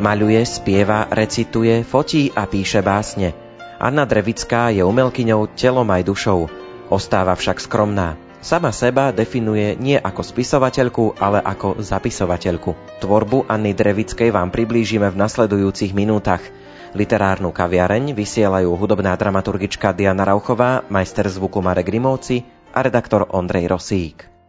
Maľuje, 0.00 0.40
spieva, 0.48 1.12
recituje, 1.12 1.84
fotí 1.84 2.32
a 2.32 2.48
píše 2.48 2.80
básne. 2.80 3.36
Anna 3.76 4.08
Drevická 4.08 4.72
je 4.72 4.80
umelkyňou 4.80 5.52
telom 5.52 5.84
aj 5.92 6.08
dušou. 6.08 6.48
Ostáva 6.88 7.36
však 7.36 7.60
skromná. 7.60 8.16
Sama 8.40 8.72
seba 8.72 9.12
definuje 9.12 9.76
nie 9.76 10.00
ako 10.00 10.24
spisovateľku, 10.24 11.20
ale 11.20 11.44
ako 11.44 11.84
zapisovateľku. 11.84 12.72
Tvorbu 13.04 13.44
Anny 13.44 13.76
Drevickej 13.76 14.32
vám 14.32 14.48
priblížime 14.48 15.12
v 15.12 15.20
nasledujúcich 15.20 15.92
minútach. 15.92 16.40
Literárnu 16.96 17.52
kaviareň 17.52 18.16
vysielajú 18.16 18.72
hudobná 18.80 19.12
dramaturgička 19.20 19.92
Diana 19.92 20.24
Rauchová, 20.24 20.80
majster 20.88 21.28
zvuku 21.28 21.60
Marek 21.60 21.92
Rimovci 21.92 22.40
a 22.72 22.80
redaktor 22.80 23.28
Ondrej 23.36 23.68
Rosík. 23.68 24.39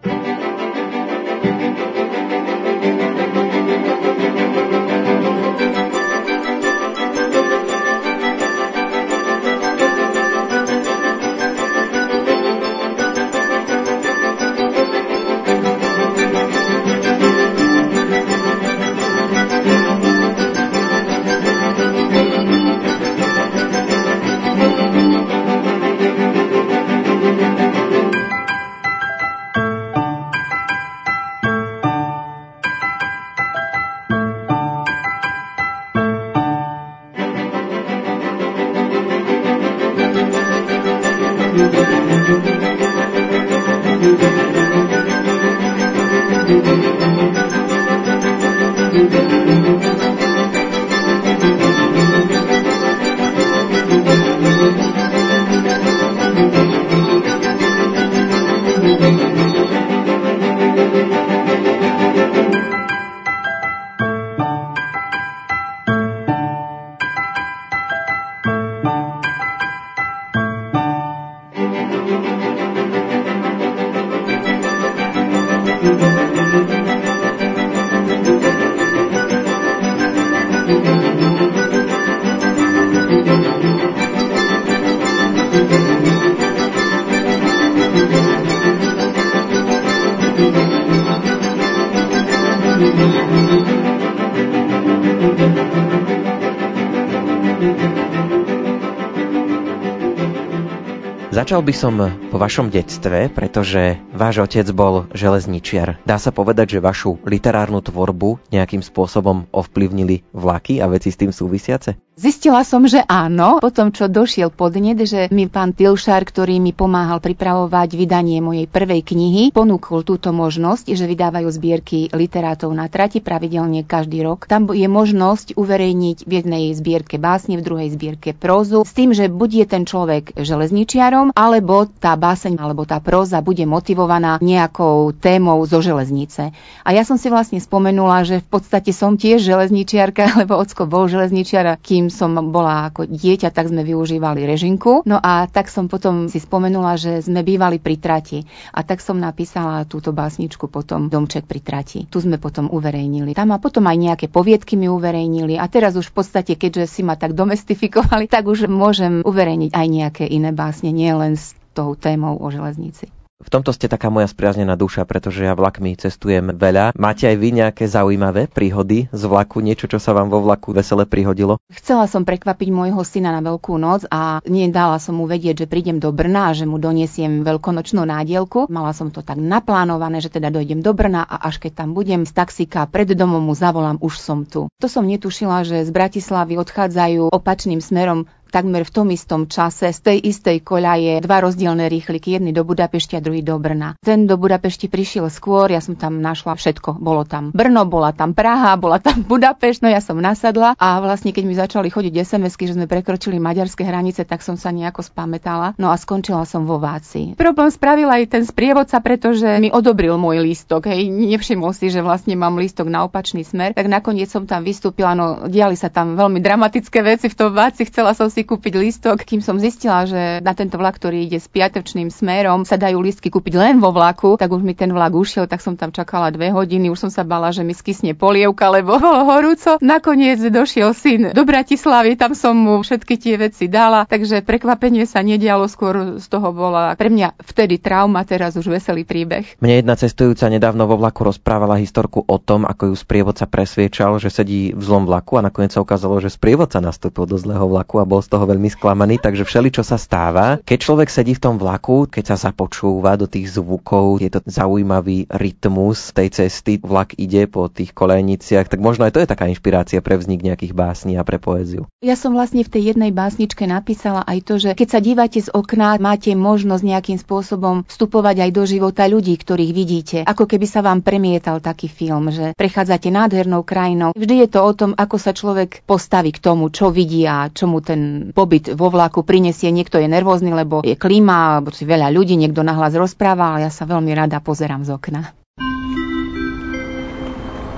Začal 101.61 101.77
by 101.77 101.77
som 101.77 101.95
po 102.33 102.41
vašom 102.41 102.73
detstve, 102.73 103.29
pretože 103.29 104.01
váš 104.17 104.41
otec 104.41 104.65
bol 104.73 105.05
železničiar. 105.13 106.01
Dá 106.09 106.17
sa 106.17 106.33
povedať, 106.33 106.73
že 106.73 106.79
vašu 106.81 107.21
literárnu 107.21 107.85
tvorbu 107.85 108.49
nejakým 108.49 108.81
spôsobom 108.81 109.45
ovplyvnili 109.53 110.25
vlaky 110.33 110.81
a 110.81 110.89
veci 110.89 111.13
s 111.13 111.21
tým 111.21 111.29
súvisiace? 111.29 112.01
Zistila 112.19 112.61
som, 112.67 112.85
že 112.85 113.01
áno, 113.07 113.63
potom 113.63 113.89
čo 113.89 114.11
došiel 114.11 114.53
podnet, 114.53 114.99
že 115.09 115.31
mi 115.31 115.47
pán 115.49 115.71
Tilšár, 115.73 116.21
ktorý 116.27 116.59
mi 116.59 116.69
pomáhal 116.69 117.17
pripravovať 117.23 117.97
vydanie 117.97 118.43
mojej 118.43 118.67
prvej 118.67 119.01
knihy, 119.01 119.55
ponúkol 119.55 120.03
túto 120.05 120.35
možnosť, 120.35 120.91
že 120.91 121.07
vydávajú 121.07 121.47
zbierky 121.47 122.11
literátov 122.13 122.75
na 122.75 122.91
trati 122.91 123.23
pravidelne 123.23 123.87
každý 123.87 124.27
rok. 124.27 124.43
Tam 124.43 124.69
je 124.69 124.85
možnosť 124.91 125.55
uverejniť 125.55 126.27
v 126.27 126.31
jednej 126.35 126.63
zbierke 126.75 127.15
básne, 127.15 127.55
v 127.55 127.63
druhej 127.63 127.89
zbierke 127.95 128.35
prózu, 128.35 128.83
s 128.83 128.91
tým, 128.91 129.15
že 129.15 129.31
buď 129.31 129.49
je 129.63 129.65
ten 129.65 129.83
človek 129.87 130.35
železničiarom, 130.35 131.33
alebo 131.33 131.87
tá 131.87 132.19
báseň 132.19 132.59
alebo 132.59 132.83
tá 132.83 132.99
próza 132.99 133.39
bude 133.39 133.63
motivovaná 133.63 134.35
nejakou 134.43 135.15
témou 135.15 135.63
zo 135.63 135.81
železnice. 135.81 136.51
A 136.85 136.89
ja 136.91 137.01
som 137.01 137.15
si 137.15 137.33
vlastne 137.33 137.57
spomenula, 137.63 138.27
že 138.27 138.43
v 138.43 138.59
podstate 138.61 138.91
som 138.93 139.15
tiež 139.15 139.41
železničiarka, 139.41 140.27
lebo 140.45 140.59
ocko 140.59 140.85
bol 140.85 141.09
železničiar, 141.09 141.81
kým 141.81 142.00
som 142.07 142.33
bola 142.49 142.89
ako 142.89 143.05
dieťa, 143.05 143.51
tak 143.51 143.69
sme 143.69 143.83
využívali 143.83 144.47
režinku. 144.47 145.03
No 145.05 145.19
a 145.19 145.45
tak 145.51 145.67
som 145.67 145.91
potom 145.91 146.31
si 146.31 146.39
spomenula, 146.39 146.95
že 146.95 147.21
sme 147.21 147.43
bývali 147.43 147.77
pri 147.77 147.99
trati. 147.99 148.39
A 148.71 148.81
tak 148.81 149.03
som 149.03 149.19
napísala 149.19 149.85
túto 149.85 150.15
básničku 150.15 150.71
potom 150.71 151.11
Domček 151.11 151.45
pri 151.45 151.59
trati. 151.59 152.07
Tu 152.07 152.17
sme 152.23 152.39
potom 152.39 152.71
uverejnili. 152.71 153.35
Tam 153.35 153.51
a 153.51 153.61
potom 153.61 153.85
aj 153.85 153.97
nejaké 153.99 154.25
poviedky 154.31 154.79
mi 154.79 154.87
uverejnili. 154.87 155.59
A 155.59 155.67
teraz 155.67 155.93
už 155.99 156.09
v 156.09 156.23
podstate, 156.23 156.55
keďže 156.55 156.87
si 156.87 157.01
ma 157.03 157.19
tak 157.19 157.35
domestifikovali, 157.35 158.31
tak 158.31 158.47
už 158.47 158.71
môžem 158.71 159.21
uverejniť 159.21 159.71
aj 159.75 159.87
nejaké 159.91 160.23
iné 160.25 160.55
básne, 160.55 160.95
nie 160.95 161.11
len 161.11 161.35
s 161.35 161.53
tou 161.75 161.93
témou 161.99 162.39
o 162.39 162.47
železnici. 162.47 163.20
V 163.41 163.49
tomto 163.49 163.73
ste 163.73 163.89
taká 163.89 164.13
moja 164.13 164.29
spriaznená 164.29 164.77
duša, 164.77 165.03
pretože 165.09 165.41
ja 165.41 165.57
vlakmi 165.57 165.97
cestujem 165.97 166.53
veľa. 166.53 166.93
Máte 166.93 167.25
aj 167.25 167.37
vy 167.41 167.49
nejaké 167.57 167.89
zaujímavé 167.89 168.45
príhody 168.45 169.09
z 169.09 169.23
vlaku, 169.25 169.65
niečo, 169.65 169.89
čo 169.89 169.97
sa 169.97 170.13
vám 170.13 170.29
vo 170.29 170.45
vlaku 170.45 170.77
vesele 170.77 171.09
prihodilo? 171.09 171.57
Chcela 171.73 172.05
som 172.05 172.21
prekvapiť 172.21 172.69
môjho 172.69 173.01
syna 173.01 173.33
na 173.33 173.41
Veľkú 173.41 173.81
noc 173.81 174.05
a 174.13 174.45
nedala 174.45 175.01
som 175.01 175.17
mu 175.17 175.25
vedieť, 175.25 175.65
že 175.65 175.67
prídem 175.67 175.97
do 175.97 176.13
Brna 176.13 176.53
a 176.53 176.55
že 176.55 176.69
mu 176.69 176.77
doniesiem 176.77 177.41
veľkonočnú 177.41 178.05
nádielku. 178.05 178.69
Mala 178.69 178.93
som 178.93 179.09
to 179.09 179.25
tak 179.25 179.41
naplánované, 179.41 180.21
že 180.21 180.29
teda 180.29 180.53
dojdem 180.53 180.85
do 180.85 180.93
Brna 180.93 181.25
a 181.25 181.41
až 181.49 181.57
keď 181.57 181.81
tam 181.81 181.97
budem 181.97 182.29
z 182.29 182.31
taxika 182.37 182.85
pred 182.85 183.09
domom 183.09 183.41
mu 183.41 183.57
zavolám, 183.57 183.97
už 183.97 184.21
som 184.21 184.45
tu. 184.45 184.69
To 184.77 184.87
som 184.87 185.09
netušila, 185.09 185.65
že 185.65 185.81
z 185.81 185.89
Bratislavy 185.89 186.61
odchádzajú 186.61 187.33
opačným 187.33 187.81
smerom 187.81 188.29
takmer 188.51 188.83
v 188.83 188.91
tom 188.91 189.07
istom 189.09 189.47
čase 189.47 189.95
z 189.95 189.99
tej 190.03 190.17
istej 190.19 190.61
koľaje 190.61 191.23
dva 191.23 191.39
rozdielne 191.39 191.87
rýchliky, 191.87 192.35
jedný 192.35 192.51
do 192.51 192.67
Budapešti 192.67 193.15
a 193.15 193.23
druhý 193.23 193.39
do 193.39 193.55
Brna. 193.55 193.95
Ten 194.03 194.27
do 194.27 194.35
Budapešti 194.35 194.91
prišiel 194.91 195.31
skôr, 195.31 195.71
ja 195.71 195.79
som 195.79 195.95
tam 195.95 196.19
našla 196.19 196.59
všetko. 196.59 196.99
Bolo 196.99 197.23
tam 197.23 197.55
Brno, 197.55 197.87
bola 197.87 198.11
tam 198.11 198.35
Praha, 198.35 198.75
bola 198.75 198.99
tam 198.99 199.23
Budapešť, 199.31 199.87
no 199.87 199.89
ja 199.89 200.03
som 200.03 200.19
nasadla 200.19 200.75
a 200.75 200.99
vlastne 200.99 201.31
keď 201.31 201.43
mi 201.47 201.55
začali 201.55 201.87
chodiť 201.87 202.13
SMS-ky, 202.27 202.67
že 202.67 202.75
sme 202.75 202.91
prekročili 202.91 203.39
maďarské 203.39 203.87
hranice, 203.87 204.27
tak 204.27 204.43
som 204.43 204.59
sa 204.59 204.75
nejako 204.75 205.07
spamätala. 205.07 205.73
No 205.79 205.89
a 205.89 205.95
skončila 205.95 206.43
som 206.43 206.67
vo 206.67 206.77
Váci. 206.81 207.39
Problém 207.39 207.71
spravil 207.71 208.11
aj 208.11 208.35
ten 208.35 208.43
sprievodca, 208.43 208.99
pretože 208.99 209.47
mi 209.63 209.71
odobril 209.71 210.19
môj 210.19 210.43
lístok. 210.43 210.91
Hej, 210.91 211.07
nevšimol 211.07 211.71
si, 211.71 211.87
že 211.87 212.03
vlastne 212.03 212.35
mám 212.35 212.59
lístok 212.59 212.91
na 212.91 213.07
opačný 213.07 213.47
smer. 213.47 213.71
Tak 213.71 213.87
nakoniec 213.87 214.27
som 214.27 214.43
tam 214.43 214.65
vystúpila, 214.67 215.15
no 215.15 215.47
diali 215.47 215.79
sa 215.79 215.87
tam 215.87 216.19
veľmi 216.19 216.41
dramatické 216.41 216.99
veci 217.05 217.31
v 217.31 217.37
tom 217.37 217.53
Váci. 217.53 217.87
Chcela 217.87 218.17
som 218.17 218.27
si 218.27 218.40
si 218.41 218.49
kúpiť 218.49 218.73
lístok, 218.73 219.21
kým 219.21 219.45
som 219.45 219.61
zistila, 219.61 220.01
že 220.09 220.41
na 220.41 220.57
tento 220.57 220.81
vlak, 220.81 220.97
ktorý 220.97 221.29
ide 221.29 221.37
s 221.37 221.45
piatočným 221.45 222.09
smerom, 222.09 222.65
sa 222.65 222.73
dajú 222.73 222.97
lístky 222.97 223.29
kúpiť 223.29 223.53
len 223.53 223.77
vo 223.77 223.93
vlaku, 223.93 224.33
tak 224.33 224.49
už 224.49 224.65
mi 224.65 224.73
ten 224.73 224.89
vlak 224.89 225.13
ušiel, 225.13 225.45
tak 225.45 225.61
som 225.61 225.77
tam 225.77 225.93
čakala 225.93 226.33
dve 226.33 226.49
hodiny, 226.49 226.89
už 226.89 227.05
som 227.05 227.11
sa 227.13 227.21
bala, 227.21 227.53
že 227.53 227.61
mi 227.61 227.77
skysne 227.77 228.17
polievka, 228.17 228.73
lebo 228.73 228.97
bolo 228.97 229.21
horúco. 229.29 229.77
Nakoniec 229.77 230.41
došiel 230.41 230.97
syn 230.97 231.37
do 231.37 231.45
Bratislavy, 231.45 232.17
tam 232.17 232.33
som 232.33 232.57
mu 232.57 232.81
všetky 232.81 233.21
tie 233.21 233.37
veci 233.37 233.69
dala, 233.69 234.09
takže 234.09 234.41
prekvapenie 234.41 235.05
sa 235.05 235.21
nedialo, 235.21 235.69
skôr 235.69 236.17
z 236.17 236.25
toho 236.25 236.49
bola 236.49 236.97
pre 236.97 237.13
mňa 237.13 237.37
vtedy 237.45 237.77
trauma, 237.77 238.25
teraz 238.25 238.57
už 238.57 238.73
veselý 238.73 239.05
príbeh. 239.05 239.61
Mne 239.61 239.85
jedna 239.85 239.93
cestujúca 239.93 240.49
nedávno 240.49 240.89
vo 240.89 240.97
vlaku 240.97 241.29
rozprávala 241.29 241.77
historku 241.77 242.25
o 242.25 242.37
tom, 242.41 242.65
ako 242.65 242.89
ju 242.89 242.95
sprievodca 242.97 243.45
presviečal, 243.45 244.17
že 244.17 244.33
sedí 244.33 244.73
v 244.73 244.81
zlom 244.81 245.05
vlaku 245.05 245.37
a 245.37 245.45
nakoniec 245.45 245.77
sa 245.77 245.85
ukázalo, 245.85 246.17
že 246.17 246.33
sprievodca 246.33 246.81
nastúpil 246.81 247.29
do 247.29 247.37
zlého 247.37 247.69
vlaku 247.69 248.01
a 248.01 248.09
bol 248.09 248.23
z 248.23 248.30
toho 248.31 248.47
veľmi 248.47 248.71
sklamaný, 248.71 249.19
takže 249.19 249.43
všeli, 249.43 249.75
čo 249.75 249.83
sa 249.83 249.99
stáva. 249.99 250.63
Keď 250.63 250.77
človek 250.79 251.11
sedí 251.11 251.35
v 251.35 251.43
tom 251.43 251.55
vlaku, 251.59 252.07
keď 252.07 252.31
sa 252.31 252.47
započúva 252.47 253.19
do 253.19 253.27
tých 253.27 253.59
zvukov, 253.59 254.23
je 254.23 254.31
to 254.31 254.39
zaujímavý 254.47 255.27
rytmus 255.27 256.15
tej 256.15 256.31
cesty, 256.31 256.79
vlak 256.79 257.19
ide 257.19 257.51
po 257.51 257.67
tých 257.67 257.91
kolejniciach, 257.91 258.71
tak 258.71 258.79
možno 258.79 259.03
aj 259.03 259.19
to 259.19 259.21
je 259.21 259.27
taká 259.27 259.51
inšpirácia 259.51 259.99
pre 259.99 260.15
vznik 260.15 260.39
nejakých 260.39 260.71
básní 260.71 261.19
a 261.19 261.27
pre 261.27 261.43
poéziu. 261.43 261.91
Ja 261.99 262.15
som 262.15 262.31
vlastne 262.31 262.63
v 262.63 262.71
tej 262.71 262.95
jednej 262.95 263.11
básničke 263.11 263.67
napísala 263.67 264.23
aj 264.23 264.39
to, 264.47 264.55
že 264.55 264.71
keď 264.79 264.87
sa 264.87 265.03
dívate 265.03 265.43
z 265.43 265.51
okna, 265.51 265.99
máte 265.99 266.31
možnosť 266.31 266.83
nejakým 266.87 267.19
spôsobom 267.19 267.83
vstupovať 267.89 268.47
aj 268.47 268.51
do 268.55 268.63
života 268.63 269.03
ľudí, 269.11 269.35
ktorých 269.35 269.71
vidíte. 269.75 270.17
Ako 270.23 270.47
keby 270.47 270.65
sa 270.69 270.79
vám 270.79 271.03
premietal 271.03 271.59
taký 271.59 271.91
film, 271.91 272.31
že 272.31 272.55
prechádzate 272.55 273.11
nádhernou 273.11 273.67
krajinou. 273.67 274.15
Vždy 274.15 274.45
je 274.45 274.49
to 274.49 274.59
o 274.63 274.71
tom, 274.71 274.91
ako 274.95 275.17
sa 275.19 275.35
človek 275.35 275.83
postaví 275.83 276.31
k 276.31 276.39
tomu, 276.39 276.71
čo 276.71 276.93
vidí 276.93 277.27
a 277.27 277.49
čo 277.51 277.67
mu 277.67 277.81
ten 278.21 278.29
pobyt 278.37 278.69
vo 278.77 278.93
vlaku 278.93 279.25
prinesie. 279.25 279.73
Niekto 279.73 279.97
je 279.97 280.05
nervózny, 280.05 280.53
lebo 280.53 280.85
je 280.85 280.93
klíma, 280.93 281.57
alebo 281.57 281.73
si 281.73 281.89
veľa 281.89 282.13
ľudí, 282.13 282.37
niekto 282.37 282.61
nahlas 282.61 282.93
rozpráva, 282.93 283.57
ale 283.57 283.65
ja 283.65 283.71
sa 283.73 283.89
veľmi 283.89 284.13
rada 284.13 284.37
pozerám 284.37 284.85
z 284.85 284.93
okna. 284.93 285.33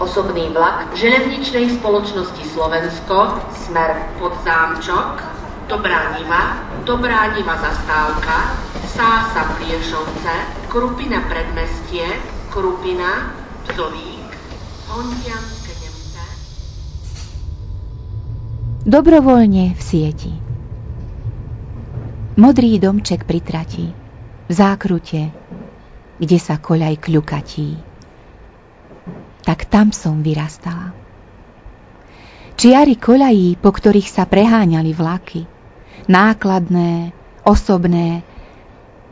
Osobný 0.03 0.51
vlak 0.51 0.91
železničnej 0.99 1.79
spoločnosti 1.79 2.43
Slovensko, 2.51 3.39
smer 3.71 4.19
pod 4.19 4.35
Zámčok, 4.43 5.31
Dobrá 5.71 6.19
Niva, 6.19 6.59
Dobrá 6.83 7.31
Niva 7.31 7.55
zastávka, 7.55 8.51
Sása 8.83 9.47
Priešovce, 9.55 10.67
Krupina 10.67 11.23
predmestie, 11.31 12.03
Krupina, 12.51 13.31
Pzovík, 13.63 14.27
Hontianské. 14.91 15.63
Dobrovoľne 18.83 19.75
v 19.75 19.81
sieti. 19.81 20.33
Modrý 22.35 22.77
domček 22.77 23.23
pri 23.23 23.39
v 24.47 24.51
zákrute, 24.51 25.31
kde 26.19 26.37
sa 26.37 26.59
koľaj 26.59 26.99
kľukatí 26.99 27.93
tak 29.43 29.67
tam 29.67 29.91
som 29.91 30.23
vyrastala. 30.23 30.95
Čiary 32.55 32.95
koľají, 32.95 33.59
po 33.59 33.75
ktorých 33.75 34.07
sa 34.07 34.23
preháňali 34.23 34.95
vlaky, 34.95 35.43
nákladné, 36.07 37.11
osobné, 37.43 38.23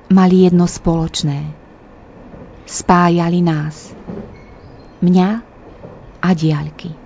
mali 0.07 0.47
jedno 0.47 0.71
spoločné. 0.71 1.51
Spájali 2.63 3.43
nás. 3.43 3.91
Mňa 5.03 5.29
a 6.21 6.29
diaľky. 6.31 7.00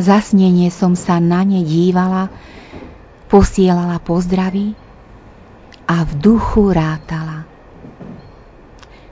Zasnenie 0.00 0.72
som 0.72 0.96
sa 0.96 1.20
na 1.20 1.44
ne 1.44 1.60
dívala, 1.60 2.32
posielala 3.28 4.00
pozdravy 4.00 4.72
a 5.84 6.02
v 6.08 6.10
duchu 6.18 6.72
rátala 6.72 7.50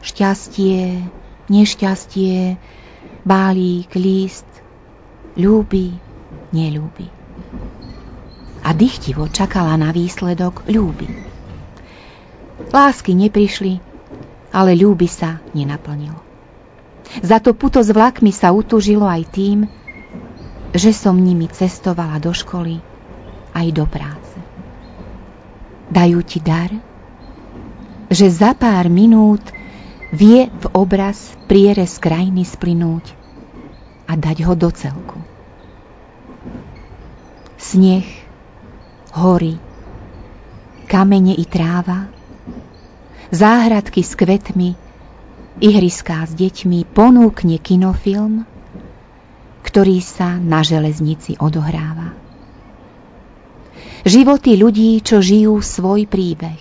šťastie, 0.09 1.05
nešťastie, 1.53 2.57
bálík, 3.29 3.93
list, 3.93 4.49
ľúbi, 5.37 5.93
nelúbi. 6.51 7.07
A 8.65 8.73
dychtivo 8.73 9.29
čakala 9.29 9.77
na 9.77 9.93
výsledok 9.93 10.67
ľúbi. 10.67 11.09
Lásky 12.73 13.15
neprišli, 13.15 13.81
ale 14.51 14.75
ľúbi 14.75 15.07
sa 15.07 15.41
nenaplnilo. 15.55 16.21
Za 17.25 17.41
to 17.41 17.57
puto 17.57 17.81
s 17.81 17.89
vlakmi 17.89 18.35
sa 18.35 18.53
utužilo 18.53 19.09
aj 19.09 19.23
tým, 19.33 19.59
že 20.73 20.93
som 20.93 21.17
nimi 21.17 21.49
cestovala 21.49 22.21
do 22.21 22.33
školy 22.33 22.81
aj 23.57 23.67
do 23.73 23.85
práce. 23.89 24.37
Dajú 25.89 26.21
ti 26.21 26.39
dar, 26.45 26.69
že 28.13 28.29
za 28.29 28.53
pár 28.53 28.93
minút 28.93 29.45
vie 30.13 30.49
v 30.49 30.65
obraz 30.73 31.37
prierez 31.49 31.97
krajiny 32.01 32.45
splynúť 32.45 33.13
a 34.09 34.17
dať 34.17 34.45
ho 34.49 34.55
do 34.57 34.69
celku. 34.73 35.21
Sneh, 37.61 38.09
hory, 39.13 39.61
kamene 40.89 41.37
i 41.37 41.45
tráva, 41.45 42.09
záhradky 43.29 44.01
s 44.01 44.17
kvetmi, 44.17 44.73
ihriská 45.61 46.25
s 46.25 46.33
deťmi 46.33 46.89
ponúkne 46.97 47.61
kinofilm, 47.61 48.49
ktorý 49.69 50.01
sa 50.01 50.41
na 50.41 50.65
železnici 50.65 51.37
odohráva. 51.37 52.17
Životy 54.09 54.57
ľudí, 54.57 55.05
čo 55.05 55.21
žijú 55.21 55.61
svoj 55.61 56.09
príbeh. 56.09 56.57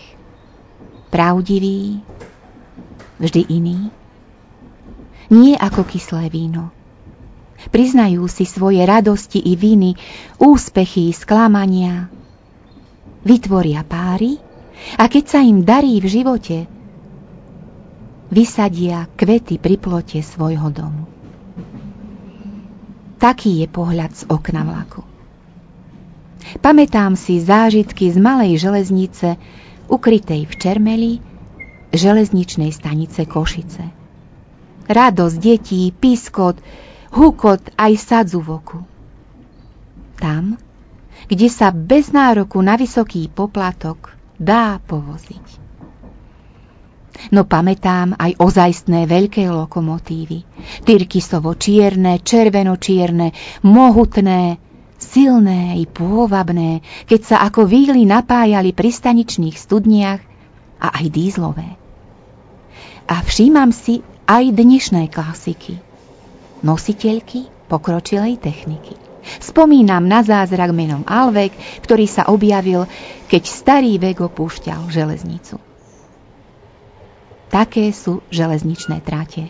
Pravdivý, 1.07 2.04
vždy 3.24 3.42
iný? 3.48 3.80
Nie 5.31 5.56
ako 5.56 5.88
kyslé 5.88 6.27
víno. 6.27 6.75
Priznajú 7.71 8.27
si 8.27 8.44
svoje 8.44 8.83
radosti 8.83 9.39
i 9.39 9.56
viny, 9.56 9.95
úspechy 10.36 11.07
i 11.07 11.15
sklamania. 11.15 12.12
Vytvoria 13.24 13.88
páry 13.88 14.36
a 15.00 15.07
keď 15.07 15.24
sa 15.31 15.39
im 15.39 15.63
darí 15.63 16.04
v 16.04 16.07
živote, 16.12 16.57
vysadia 18.27 19.07
kvety 19.16 19.56
pri 19.64 19.80
plote 19.80 20.19
svojho 20.19 20.68
domu. 20.76 21.17
Taký 23.18 23.66
je 23.66 23.68
pohľad 23.68 24.12
z 24.14 24.24
okna 24.30 24.62
vlaku. 24.62 25.02
Pamätám 26.62 27.18
si 27.18 27.42
zážitky 27.42 28.14
z 28.14 28.18
malej 28.21 28.62
železnice, 28.62 29.36
ukrytej 29.92 30.47
v 30.47 30.54
Čermeli, 30.56 31.14
železničnej 31.92 32.71
stanice 32.71 33.28
Košice. 33.28 33.83
Radosť 34.88 35.38
detí, 35.42 35.92
piskot, 35.92 36.62
hukot 37.12 37.76
aj 37.76 37.94
sadzu 38.00 38.40
v 38.40 38.50
oku. 38.54 38.80
Tam, 40.16 40.56
kde 41.28 41.47
sa 41.52 41.76
bez 41.76 42.16
nároku 42.16 42.64
na 42.64 42.80
vysoký 42.80 43.28
poplatok 43.28 44.16
dá 44.40 44.80
povoziť. 44.88 45.67
No 47.33 47.44
pamätám 47.44 48.14
aj 48.16 48.38
ozajstné 48.40 49.09
veľké 49.09 49.50
lokomotívy. 49.50 50.45
Tyrkisovo 50.86 51.57
čierne, 51.57 52.21
červeno-čierne, 52.21 53.33
mohutné, 53.66 54.62
silné 54.97 55.78
i 55.78 55.86
pôvabné, 55.86 56.81
keď 57.06 57.21
sa 57.21 57.38
ako 57.45 57.66
víly 57.69 58.06
napájali 58.06 58.74
pri 58.74 58.90
staničných 58.90 59.57
studniach 59.57 60.21
a 60.81 60.88
aj 61.02 61.06
dízlové. 61.09 61.69
A 63.07 63.24
všímam 63.24 63.71
si 63.71 64.04
aj 64.28 64.52
dnešné 64.52 65.07
klasiky. 65.07 65.80
Nositeľky 66.62 67.47
pokročilej 67.71 68.42
techniky. 68.42 68.97
Spomínam 69.44 70.07
na 70.07 70.24
zázrak 70.24 70.71
menom 70.71 71.04
Alvek, 71.04 71.52
ktorý 71.83 72.07
sa 72.07 72.31
objavil, 72.31 72.88
keď 73.28 73.44
starý 73.44 74.00
vek 74.00 74.24
opúšťal 74.24 74.88
železnicu. 74.88 75.67
Také 77.47 77.95
sú 77.95 78.19
železničné 78.27 78.99
trate. 79.04 79.47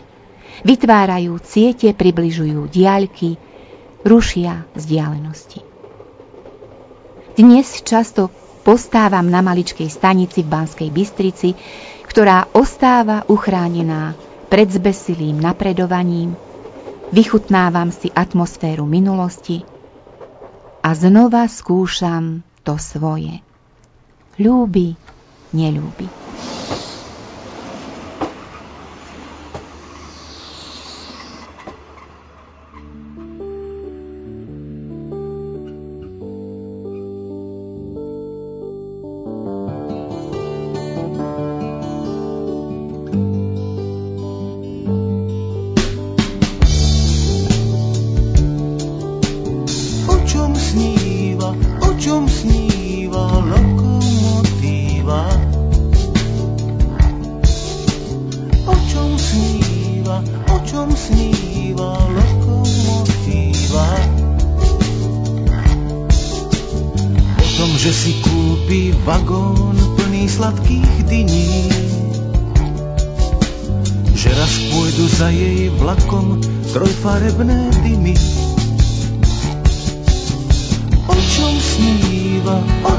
Vytvárajú 0.62 1.38
ciete, 1.42 1.90
približujú 1.94 2.70
diaľky, 2.70 3.38
rušia 4.06 4.66
vzdialenosti. 4.74 5.62
Dnes 7.38 7.82
často 7.86 8.30
postávam 8.66 9.26
na 9.30 9.38
maličkej 9.42 9.86
stanici 9.86 10.42
v 10.42 10.50
Banskej 10.50 10.90
Bystrici, 10.90 11.54
ktorá 12.10 12.50
ostáva 12.50 13.22
uchránená 13.30 14.18
pred 14.50 14.66
zbesilým 14.66 15.38
napredovaním, 15.38 16.34
vychutnávam 17.14 17.94
si 17.94 18.10
atmosféru 18.10 18.88
minulosti 18.88 19.62
a 20.82 20.96
znova 20.96 21.46
skúšam 21.46 22.42
to 22.64 22.80
svoje. 22.80 23.44
Ľúbi, 24.40 24.96
nelúbi. 25.52 26.27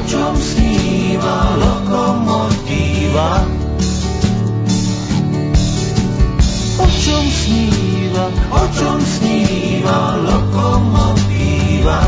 Čom 0.06 0.32
sníva 0.36 1.56
lokomotíva? 1.58 3.30
O 6.80 6.86
čom 6.88 7.24
sníva, 7.28 8.24
o 8.54 8.62
čom 8.72 8.98
sníva 9.02 10.00
lokomotíva? 10.24 12.00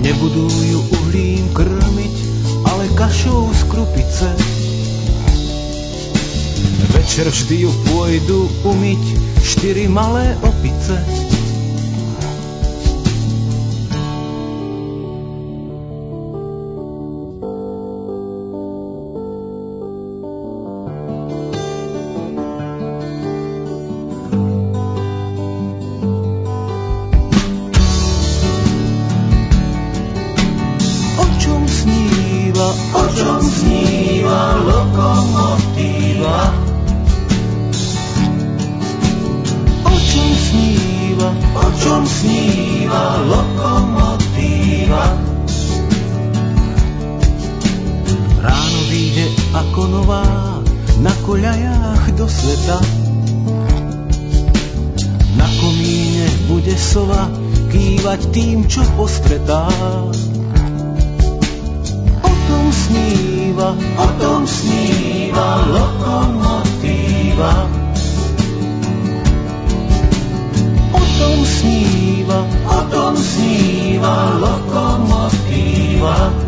Nebudú 0.00 0.46
ju 0.46 0.80
uhlím 1.02 1.44
krmiť, 1.50 2.16
ale 2.70 2.84
kašou 2.94 3.50
z 3.50 3.62
krupice. 3.66 4.28
Večer 6.94 7.26
vždy 7.28 7.66
ju 7.66 7.70
pôjdu 7.90 8.46
umyť 8.62 9.02
štyri 9.42 9.90
malé 9.90 10.38
opice. 10.46 11.35
ako 49.56 49.82
nová 49.88 50.24
na 51.00 51.12
koľajách 51.24 52.04
do 52.12 52.28
sveta. 52.28 52.78
Na 55.36 55.48
komíne 55.60 56.28
bude 56.48 56.76
sova 56.76 57.28
kývať 57.72 58.20
tým, 58.36 58.68
čo 58.68 58.84
postretá. 59.00 59.68
O 62.20 62.32
tom 62.48 62.66
sníva, 62.68 63.72
o 63.76 64.06
tom 64.20 64.44
sníva 64.44 65.48
lokomotíva. 65.72 67.52
O 70.92 71.00
tom 71.00 71.38
sníva, 71.44 72.38
o 72.68 72.80
tom 72.92 73.12
sníva 73.16 74.16
lokomotíva. 74.36 76.45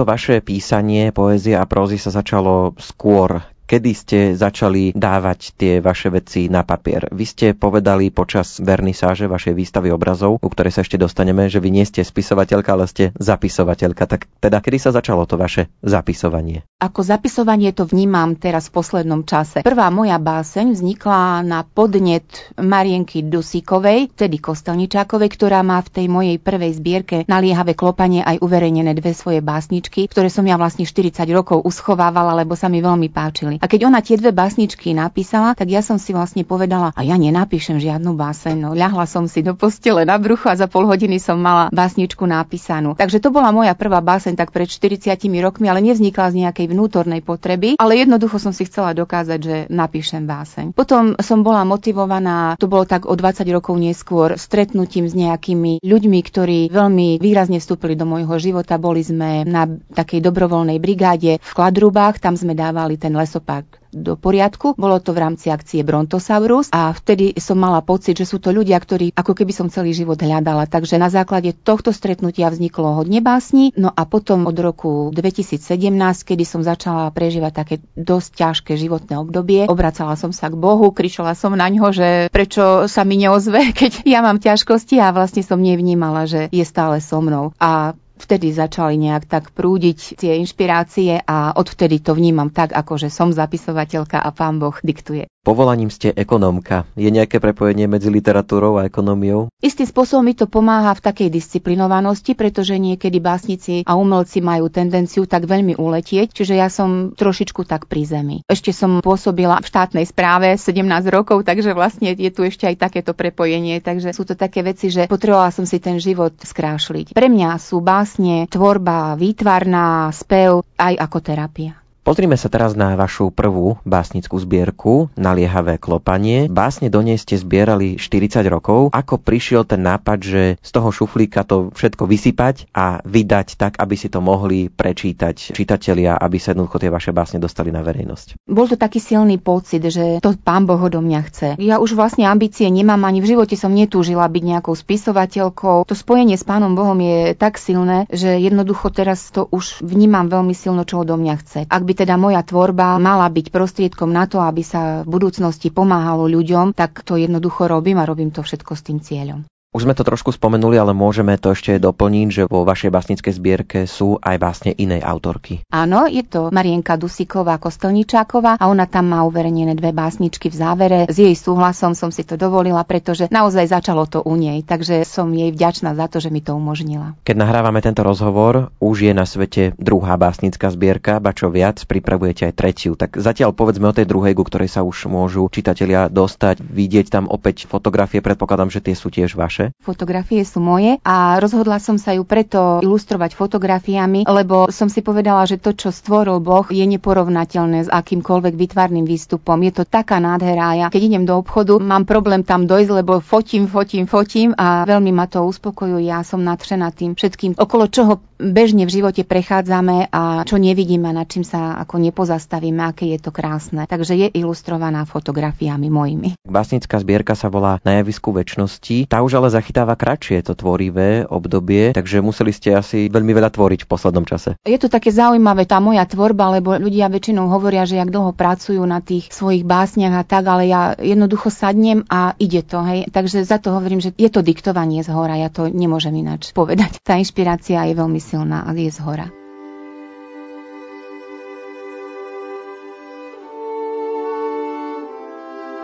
To 0.00 0.08
vaše 0.08 0.40
písanie, 0.40 1.12
poézia 1.12 1.60
a 1.60 1.68
prózy 1.68 2.00
sa 2.00 2.08
začalo 2.08 2.72
skôr 2.80 3.36
kedy 3.70 3.90
ste 3.94 4.18
začali 4.34 4.90
dávať 4.90 5.54
tie 5.54 5.78
vaše 5.78 6.10
veci 6.10 6.50
na 6.50 6.66
papier. 6.66 7.06
Vy 7.14 7.22
ste 7.22 7.46
povedali 7.54 8.10
počas 8.10 8.58
vernisáže 8.58 9.30
vašej 9.30 9.54
výstavy 9.54 9.94
obrazov, 9.94 10.42
u 10.42 10.48
ktorej 10.50 10.74
sa 10.74 10.82
ešte 10.82 10.98
dostaneme, 10.98 11.46
že 11.46 11.62
vy 11.62 11.70
nie 11.70 11.86
ste 11.86 12.02
spisovateľka, 12.02 12.74
ale 12.74 12.90
ste 12.90 13.14
zapisovateľka. 13.14 14.10
Tak 14.10 14.26
teda 14.42 14.58
kedy 14.58 14.82
sa 14.82 14.90
začalo 14.90 15.22
to 15.22 15.38
vaše 15.38 15.70
zapisovanie? 15.86 16.66
Ako 16.82 17.06
zapisovanie 17.06 17.70
to 17.70 17.86
vnímam 17.86 18.34
teraz 18.34 18.74
v 18.74 18.82
poslednom 18.82 19.22
čase. 19.22 19.62
Prvá 19.62 19.86
moja 19.94 20.18
báseň 20.18 20.74
vznikla 20.74 21.46
na 21.46 21.62
podnet 21.62 22.50
Marienky 22.58 23.22
Dusíkovej, 23.22 24.10
tedy 24.18 24.42
Kostelničákovej, 24.42 25.30
ktorá 25.30 25.62
má 25.62 25.78
v 25.78 25.92
tej 25.94 26.06
mojej 26.10 26.36
prvej 26.42 26.74
zbierke 26.74 27.16
naliehavé 27.30 27.78
klopanie 27.78 28.26
aj 28.26 28.42
uverejnené 28.42 28.98
dve 28.98 29.14
svoje 29.14 29.38
básničky, 29.38 30.10
ktoré 30.10 30.26
som 30.26 30.42
ja 30.42 30.58
vlastne 30.58 30.82
40 30.82 31.22
rokov 31.30 31.62
uschovávala, 31.62 32.34
lebo 32.34 32.58
sa 32.58 32.66
mi 32.66 32.82
veľmi 32.82 33.12
páčili. 33.12 33.59
A 33.60 33.68
keď 33.68 33.92
ona 33.92 34.00
tie 34.00 34.16
dve 34.16 34.32
básničky 34.32 34.96
napísala, 34.96 35.52
tak 35.52 35.68
ja 35.68 35.84
som 35.84 36.00
si 36.00 36.16
vlastne 36.16 36.48
povedala, 36.48 36.96
a 36.96 37.04
ja 37.04 37.20
nenapíšem 37.20 37.76
žiadnu 37.76 38.16
báseň. 38.16 38.56
No, 38.56 38.70
ľahla 38.72 39.04
som 39.04 39.28
si 39.28 39.44
do 39.44 39.52
postele 39.52 40.08
na 40.08 40.16
bruchu 40.16 40.48
a 40.48 40.56
za 40.56 40.64
pol 40.64 40.88
hodiny 40.88 41.20
som 41.20 41.36
mala 41.36 41.68
básničku 41.68 42.24
napísanú. 42.24 42.96
Takže 42.96 43.20
to 43.20 43.28
bola 43.28 43.52
moja 43.52 43.76
prvá 43.76 44.00
báseň 44.00 44.40
tak 44.40 44.48
pred 44.48 44.64
40 44.64 45.12
rokmi, 45.44 45.68
ale 45.68 45.84
nevznikla 45.84 46.32
z 46.32 46.48
nejakej 46.48 46.66
vnútornej 46.72 47.20
potreby, 47.20 47.76
ale 47.76 48.00
jednoducho 48.00 48.40
som 48.40 48.56
si 48.56 48.64
chcela 48.64 48.96
dokázať, 48.96 49.38
že 49.44 49.56
napíšem 49.68 50.24
báseň. 50.24 50.72
Potom 50.72 51.20
som 51.20 51.44
bola 51.44 51.68
motivovaná, 51.68 52.56
to 52.56 52.64
bolo 52.64 52.88
tak 52.88 53.04
o 53.04 53.12
20 53.12 53.44
rokov 53.52 53.76
neskôr, 53.76 54.40
stretnutím 54.40 55.04
s 55.04 55.12
nejakými 55.12 55.84
ľuďmi, 55.84 56.18
ktorí 56.24 56.72
veľmi 56.72 57.20
výrazne 57.20 57.60
vstúpili 57.60 57.92
do 57.92 58.08
môjho 58.08 58.40
života. 58.40 58.80
Boli 58.80 59.04
sme 59.04 59.44
na 59.44 59.68
takej 59.68 60.24
dobrovoľnej 60.24 60.80
brigáde 60.80 61.36
v 61.36 61.52
Kladrubách, 61.52 62.24
tam 62.24 62.40
sme 62.40 62.56
dávali 62.56 62.96
ten 62.96 63.12
lesop 63.12 63.49
pak 63.50 63.82
do 63.90 64.14
poriadku. 64.14 64.78
Bolo 64.78 65.02
to 65.02 65.10
v 65.10 65.26
rámci 65.26 65.50
akcie 65.50 65.82
Brontosaurus 65.82 66.70
a 66.70 66.94
vtedy 66.94 67.34
som 67.42 67.58
mala 67.58 67.82
pocit, 67.82 68.14
že 68.14 68.22
sú 68.22 68.38
to 68.38 68.54
ľudia, 68.54 68.78
ktorí 68.78 69.10
ako 69.18 69.34
keby 69.34 69.50
som 69.50 69.66
celý 69.66 69.90
život 69.90 70.14
hľadala. 70.22 70.70
Takže 70.70 70.94
na 70.94 71.10
základe 71.10 71.50
tohto 71.50 71.90
stretnutia 71.90 72.46
vzniklo 72.54 73.02
hodne 73.02 73.18
básni. 73.18 73.74
No 73.74 73.90
a 73.90 74.06
potom 74.06 74.46
od 74.46 74.54
roku 74.54 75.10
2017, 75.10 75.90
kedy 76.22 76.44
som 76.46 76.62
začala 76.62 77.10
prežívať 77.10 77.52
také 77.52 77.74
dosť 77.98 78.30
ťažké 78.38 78.72
životné 78.78 79.18
obdobie, 79.18 79.66
obracala 79.66 80.14
som 80.14 80.30
sa 80.30 80.46
k 80.46 80.54
Bohu, 80.54 80.94
kričala 80.94 81.34
som 81.34 81.50
na 81.58 81.66
ňo, 81.66 81.90
že 81.90 82.08
prečo 82.30 82.86
sa 82.86 83.02
mi 83.02 83.18
neozve, 83.18 83.70
keď 83.80 84.06
ja 84.06 84.22
mám 84.22 84.38
ťažkosti 84.38 85.02
a 85.02 85.10
vlastne 85.10 85.42
som 85.42 85.58
nevnímala, 85.58 86.30
že 86.30 86.46
je 86.54 86.62
stále 86.62 87.02
so 87.02 87.18
mnou. 87.18 87.50
A 87.58 87.98
vtedy 88.20 88.52
začali 88.52 89.00
nejak 89.00 89.24
tak 89.24 89.44
prúdiť 89.56 90.20
tie 90.20 90.36
inšpirácie 90.44 91.24
a 91.24 91.56
odvtedy 91.56 92.04
to 92.04 92.12
vnímam 92.12 92.52
tak, 92.52 92.76
ako 92.76 93.00
že 93.00 93.08
som 93.08 93.32
zapisovateľka 93.32 94.20
a 94.20 94.28
pán 94.30 94.60
Boh 94.60 94.76
diktuje. 94.84 95.26
Povolaním 95.40 95.88
ste 95.88 96.12
ekonómka. 96.12 96.84
Je 97.00 97.08
nejaké 97.08 97.40
prepojenie 97.40 97.88
medzi 97.88 98.12
literatúrou 98.12 98.76
a 98.76 98.84
ekonómiou? 98.84 99.48
Istým 99.64 99.88
spôsobom 99.88 100.20
mi 100.20 100.36
to 100.36 100.44
pomáha 100.44 100.92
v 100.92 101.00
takej 101.00 101.32
disciplinovanosti, 101.32 102.36
pretože 102.36 102.76
niekedy 102.76 103.24
básnici 103.24 103.80
a 103.88 103.96
umelci 103.96 104.44
majú 104.44 104.68
tendenciu 104.68 105.24
tak 105.24 105.48
veľmi 105.48 105.80
uletieť, 105.80 106.36
čiže 106.36 106.60
ja 106.60 106.68
som 106.68 107.16
trošičku 107.16 107.64
tak 107.64 107.88
pri 107.88 108.04
zemi. 108.04 108.36
Ešte 108.52 108.76
som 108.76 109.00
pôsobila 109.00 109.64
v 109.64 109.68
štátnej 109.72 110.04
správe 110.04 110.60
17 110.60 110.76
rokov, 111.08 111.48
takže 111.48 111.72
vlastne 111.72 112.12
je 112.12 112.28
tu 112.28 112.44
ešte 112.44 112.68
aj 112.68 112.76
takéto 112.76 113.16
prepojenie, 113.16 113.80
takže 113.80 114.12
sú 114.12 114.28
to 114.28 114.36
také 114.36 114.60
veci, 114.60 114.92
že 114.92 115.08
potrebovala 115.08 115.56
som 115.56 115.64
si 115.64 115.80
ten 115.80 115.96
život 115.96 116.36
skrášliť. 116.36 117.16
Pre 117.16 117.28
mňa 117.32 117.56
sú 117.56 117.80
básne 118.10 118.50
tvorba 118.50 119.14
výtvarná, 119.14 120.10
spev 120.10 120.66
aj 120.74 120.98
ako 120.98 121.18
terapia. 121.22 121.78
Pozrime 122.00 122.32
sa 122.40 122.48
teraz 122.48 122.72
na 122.72 122.96
vašu 122.96 123.28
prvú 123.28 123.76
básnickú 123.84 124.40
zbierku 124.40 125.12
Naliehavé 125.20 125.76
klopanie. 125.76 126.48
Básne 126.48 126.88
do 126.88 127.04
nej 127.04 127.20
ste 127.20 127.36
zbierali 127.36 128.00
40 128.00 128.40
rokov. 128.48 128.88
Ako 128.96 129.20
prišiel 129.20 129.68
ten 129.68 129.84
nápad, 129.84 130.18
že 130.24 130.42
z 130.64 130.70
toho 130.72 130.88
šuflíka 130.88 131.44
to 131.44 131.68
všetko 131.76 132.08
vysypať 132.08 132.72
a 132.72 133.04
vydať 133.04 133.60
tak, 133.60 133.76
aby 133.76 134.00
si 134.00 134.08
to 134.08 134.24
mohli 134.24 134.72
prečítať 134.72 135.52
čitatelia, 135.52 136.16
aby 136.16 136.40
sa 136.40 136.56
jednoducho 136.56 136.80
tie 136.80 136.88
vaše 136.88 137.12
básne 137.12 137.36
dostali 137.36 137.68
na 137.68 137.84
verejnosť? 137.84 138.48
Bol 138.48 138.64
to 138.64 138.80
taký 138.80 138.96
silný 138.96 139.36
pocit, 139.36 139.84
že 139.84 140.24
to 140.24 140.32
pán 140.40 140.64
Boh 140.64 140.80
do 140.88 141.04
mňa 141.04 141.20
chce. 141.28 141.48
Ja 141.60 141.84
už 141.84 142.00
vlastne 142.00 142.24
ambície 142.24 142.64
nemám, 142.72 143.04
ani 143.04 143.20
v 143.20 143.36
živote 143.36 143.60
som 143.60 143.76
netúžila 143.76 144.24
byť 144.24 144.42
nejakou 144.56 144.72
spisovateľkou. 144.72 145.84
To 145.84 145.92
spojenie 145.92 146.40
s 146.40 146.48
pánom 146.48 146.72
Bohom 146.72 146.96
je 146.96 147.36
tak 147.36 147.60
silné, 147.60 148.08
že 148.08 148.40
jednoducho 148.40 148.88
teraz 148.88 149.28
to 149.28 149.44
už 149.52 149.84
vnímam 149.84 150.32
veľmi 150.32 150.56
silno, 150.56 150.88
čo 150.88 151.04
do 151.04 151.20
mňa 151.20 151.34
chce. 151.44 151.60
Ak 151.68 151.89
teda 151.94 152.18
moja 152.18 152.42
tvorba 152.42 152.98
mala 152.98 153.28
byť 153.28 153.46
prostriedkom 153.52 154.10
na 154.10 154.26
to, 154.26 154.42
aby 154.42 154.62
sa 154.64 155.02
v 155.04 155.08
budúcnosti 155.08 155.70
pomáhalo 155.70 156.26
ľuďom, 156.28 156.74
tak 156.74 157.04
to 157.04 157.16
jednoducho 157.16 157.68
robím 157.68 158.00
a 158.00 158.08
robím 158.08 158.30
to 158.34 158.42
všetko 158.42 158.72
s 158.74 158.82
tým 158.82 158.98
cieľom. 159.00 159.40
Už 159.70 159.86
sme 159.86 159.94
to 159.94 160.02
trošku 160.02 160.34
spomenuli, 160.34 160.82
ale 160.82 160.90
môžeme 160.90 161.38
to 161.38 161.54
ešte 161.54 161.78
doplniť, 161.78 162.26
že 162.34 162.42
vo 162.50 162.66
vašej 162.66 162.90
básnickej 162.90 163.32
zbierke 163.38 163.78
sú 163.86 164.18
aj 164.18 164.34
básne 164.42 164.74
inej 164.74 165.06
autorky. 165.06 165.62
Áno, 165.70 166.10
je 166.10 166.26
to 166.26 166.50
Marienka 166.50 166.98
Dusiková 166.98 167.54
Kostelničáková 167.62 168.58
a 168.58 168.66
ona 168.66 168.90
tam 168.90 169.14
má 169.14 169.22
uverejnené 169.22 169.78
dve 169.78 169.94
básničky 169.94 170.50
v 170.50 170.58
závere. 170.58 170.98
S 171.06 171.22
jej 171.22 171.38
súhlasom 171.38 171.94
som 171.94 172.10
si 172.10 172.26
to 172.26 172.34
dovolila, 172.34 172.82
pretože 172.82 173.30
naozaj 173.30 173.70
začalo 173.70 174.10
to 174.10 174.26
u 174.26 174.34
nej, 174.34 174.66
takže 174.66 175.06
som 175.06 175.30
jej 175.30 175.54
vďačná 175.54 175.94
za 175.94 176.10
to, 176.10 176.18
že 176.18 176.34
mi 176.34 176.42
to 176.42 176.58
umožnila. 176.58 177.14
Keď 177.22 177.38
nahrávame 177.38 177.78
tento 177.78 178.02
rozhovor, 178.02 178.74
už 178.82 179.06
je 179.06 179.14
na 179.14 179.22
svete 179.22 179.78
druhá 179.78 180.18
básnická 180.18 180.66
zbierka, 180.74 181.22
ba 181.22 181.30
čo 181.30 181.46
viac, 181.46 181.78
pripravujete 181.86 182.50
aj 182.50 182.58
tretiu. 182.58 182.98
Tak 182.98 183.22
zatiaľ 183.22 183.54
povedzme 183.54 183.86
o 183.86 183.94
tej 183.94 184.10
druhej, 184.10 184.34
ku 184.34 184.42
ktorej 184.42 184.66
sa 184.66 184.82
už 184.82 185.06
môžu 185.06 185.46
čitatelia 185.46 186.10
dostať, 186.10 186.58
vidieť 186.58 187.06
tam 187.06 187.30
opäť 187.30 187.70
fotografie, 187.70 188.18
predpokladám, 188.18 188.74
že 188.74 188.82
tie 188.82 188.98
sú 188.98 189.14
tiež 189.14 189.38
vaše 189.38 189.59
vaše? 189.60 189.76
Fotografie 189.84 190.42
sú 190.44 190.64
moje 190.64 190.96
a 191.04 191.36
rozhodla 191.36 191.76
som 191.76 192.00
sa 192.00 192.16
ju 192.16 192.24
preto 192.24 192.80
ilustrovať 192.80 193.36
fotografiami, 193.36 194.24
lebo 194.24 194.72
som 194.72 194.88
si 194.88 195.04
povedala, 195.04 195.44
že 195.44 195.60
to, 195.60 195.76
čo 195.76 195.92
stvoril 195.92 196.40
Boh, 196.40 196.64
je 196.72 196.84
neporovnateľné 196.84 197.84
s 197.84 197.92
akýmkoľvek 197.92 198.54
vytvarným 198.56 199.04
výstupom. 199.04 199.60
Je 199.60 199.72
to 199.74 199.84
taká 199.84 200.16
nádhera 200.22 200.72
ja 200.76 200.86
keď 200.88 201.02
idem 201.02 201.24
do 201.26 201.36
obchodu, 201.36 201.76
mám 201.82 202.06
problém 202.06 202.46
tam 202.46 202.64
dojsť, 202.64 202.90
lebo 203.04 203.20
fotím, 203.20 203.66
fotím, 203.66 204.06
fotím 204.06 204.54
a 204.56 204.86
veľmi 204.86 205.10
ma 205.12 205.26
to 205.26 205.44
uspokojuje. 205.44 206.08
Ja 206.08 206.22
som 206.24 206.46
nadšená 206.46 206.94
tým 206.94 207.18
všetkým, 207.18 207.58
okolo 207.58 207.90
čoho 207.90 208.29
bežne 208.40 208.88
v 208.88 208.94
živote 209.00 209.22
prechádzame 209.28 210.08
a 210.08 210.42
čo 210.48 210.56
nevidíme, 210.56 211.12
nad 211.12 211.28
čím 211.28 211.44
sa 211.44 211.76
ako 211.76 212.00
nepozastavíme, 212.00 212.80
aké 212.80 213.12
je 213.12 213.20
to 213.20 213.30
krásne. 213.30 213.84
Takže 213.84 214.16
je 214.16 214.26
ilustrovaná 214.32 215.04
fotografiami 215.04 215.92
mojimi. 215.92 216.28
Básnická 216.48 216.96
zbierka 216.98 217.36
sa 217.36 217.52
volá 217.52 217.76
Na 217.84 218.00
javisku 218.00 218.32
väčšnosti. 218.32 219.12
Tá 219.12 219.20
už 219.20 219.36
ale 219.36 219.52
zachytáva 219.52 219.94
kratšie 219.94 220.40
to 220.40 220.56
tvorivé 220.56 221.28
obdobie, 221.28 221.92
takže 221.92 222.24
museli 222.24 222.50
ste 222.50 222.72
asi 222.72 223.12
veľmi 223.12 223.36
veľa 223.36 223.52
tvoriť 223.52 223.84
v 223.84 223.90
poslednom 223.90 224.24
čase. 224.24 224.56
Je 224.64 224.80
to 224.80 224.88
také 224.88 225.12
zaujímavé, 225.12 225.68
tá 225.68 225.78
moja 225.78 226.02
tvorba, 226.08 226.56
lebo 226.56 226.74
ľudia 226.74 227.12
väčšinou 227.12 227.52
hovoria, 227.52 227.84
že 227.84 228.00
jak 228.00 228.08
dlho 228.08 228.32
pracujú 228.32 228.80
na 228.88 229.04
tých 229.04 229.28
svojich 229.30 229.66
básniach 229.66 230.22
a 230.22 230.24
tak, 230.24 230.48
ale 230.48 230.70
ja 230.70 230.96
jednoducho 230.96 231.52
sadnem 231.52 232.06
a 232.08 232.32
ide 232.40 232.64
to. 232.64 232.80
Hej. 232.80 233.12
Takže 233.12 233.44
za 233.44 233.60
to 233.60 233.76
hovorím, 233.76 234.00
že 234.00 234.16
je 234.16 234.30
to 234.32 234.40
diktovanie 234.40 235.02
z 235.04 235.10
hora, 235.12 235.36
ja 235.36 235.52
to 235.52 235.68
nemôžem 235.68 236.14
ináč 236.16 236.54
povedať. 236.54 237.02
Tá 237.02 237.18
inšpirácia 237.18 237.82
je 237.90 237.94
veľmi 237.98 238.20
silná 238.30 238.62
a 238.62 238.70
je 238.70 238.86
z 238.94 239.02
hora. 239.02 239.26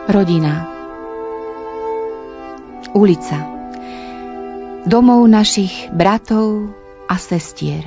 Rodina. 0.06 0.70
Ulica. 2.94 3.42
Domov 4.86 5.26
našich 5.26 5.90
bratov 5.90 6.70
a 7.10 7.18
sestier. 7.18 7.82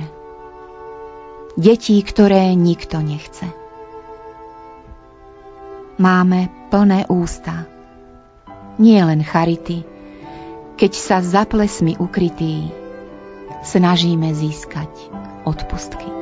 Detí, 1.56 1.96
ktoré 2.04 2.52
nikto 2.52 3.00
nechce. 3.00 3.48
Máme 5.96 6.52
plné 6.68 7.08
ústa. 7.08 7.64
Nie 8.76 9.00
len 9.08 9.24
charity. 9.24 9.80
Keď 10.76 10.92
sa 10.92 11.24
za 11.24 11.48
plesmi 11.48 11.96
ukrytí 11.96 12.68
snažíme 13.62 14.34
získať 14.34 14.88
odpustky. 15.44 16.19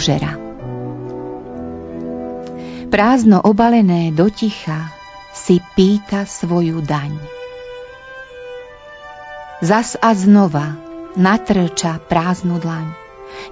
Úžera. 0.00 0.32
Prázdno 2.88 3.44
obalené 3.44 4.08
do 4.16 4.32
ticha 4.32 4.88
si 5.36 5.60
pýta 5.76 6.24
svoju 6.24 6.80
daň. 6.80 7.20
Zas 9.60 10.00
a 10.00 10.16
znova 10.16 10.72
natrča 11.20 12.00
prázdnu 12.08 12.56
dlaň. 12.64 12.96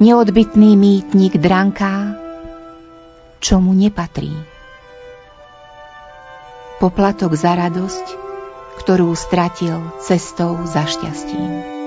Neodbitný 0.01 0.73
mýtnik 0.73 1.37
dranká, 1.37 2.17
čo 3.45 3.61
mu 3.61 3.77
nepatrí. 3.77 4.33
Poplatok 6.81 7.37
za 7.37 7.61
radosť, 7.61 8.07
ktorú 8.81 9.13
stratil 9.13 9.85
cestou 10.01 10.65
za 10.65 10.89
šťastím. 10.89 11.78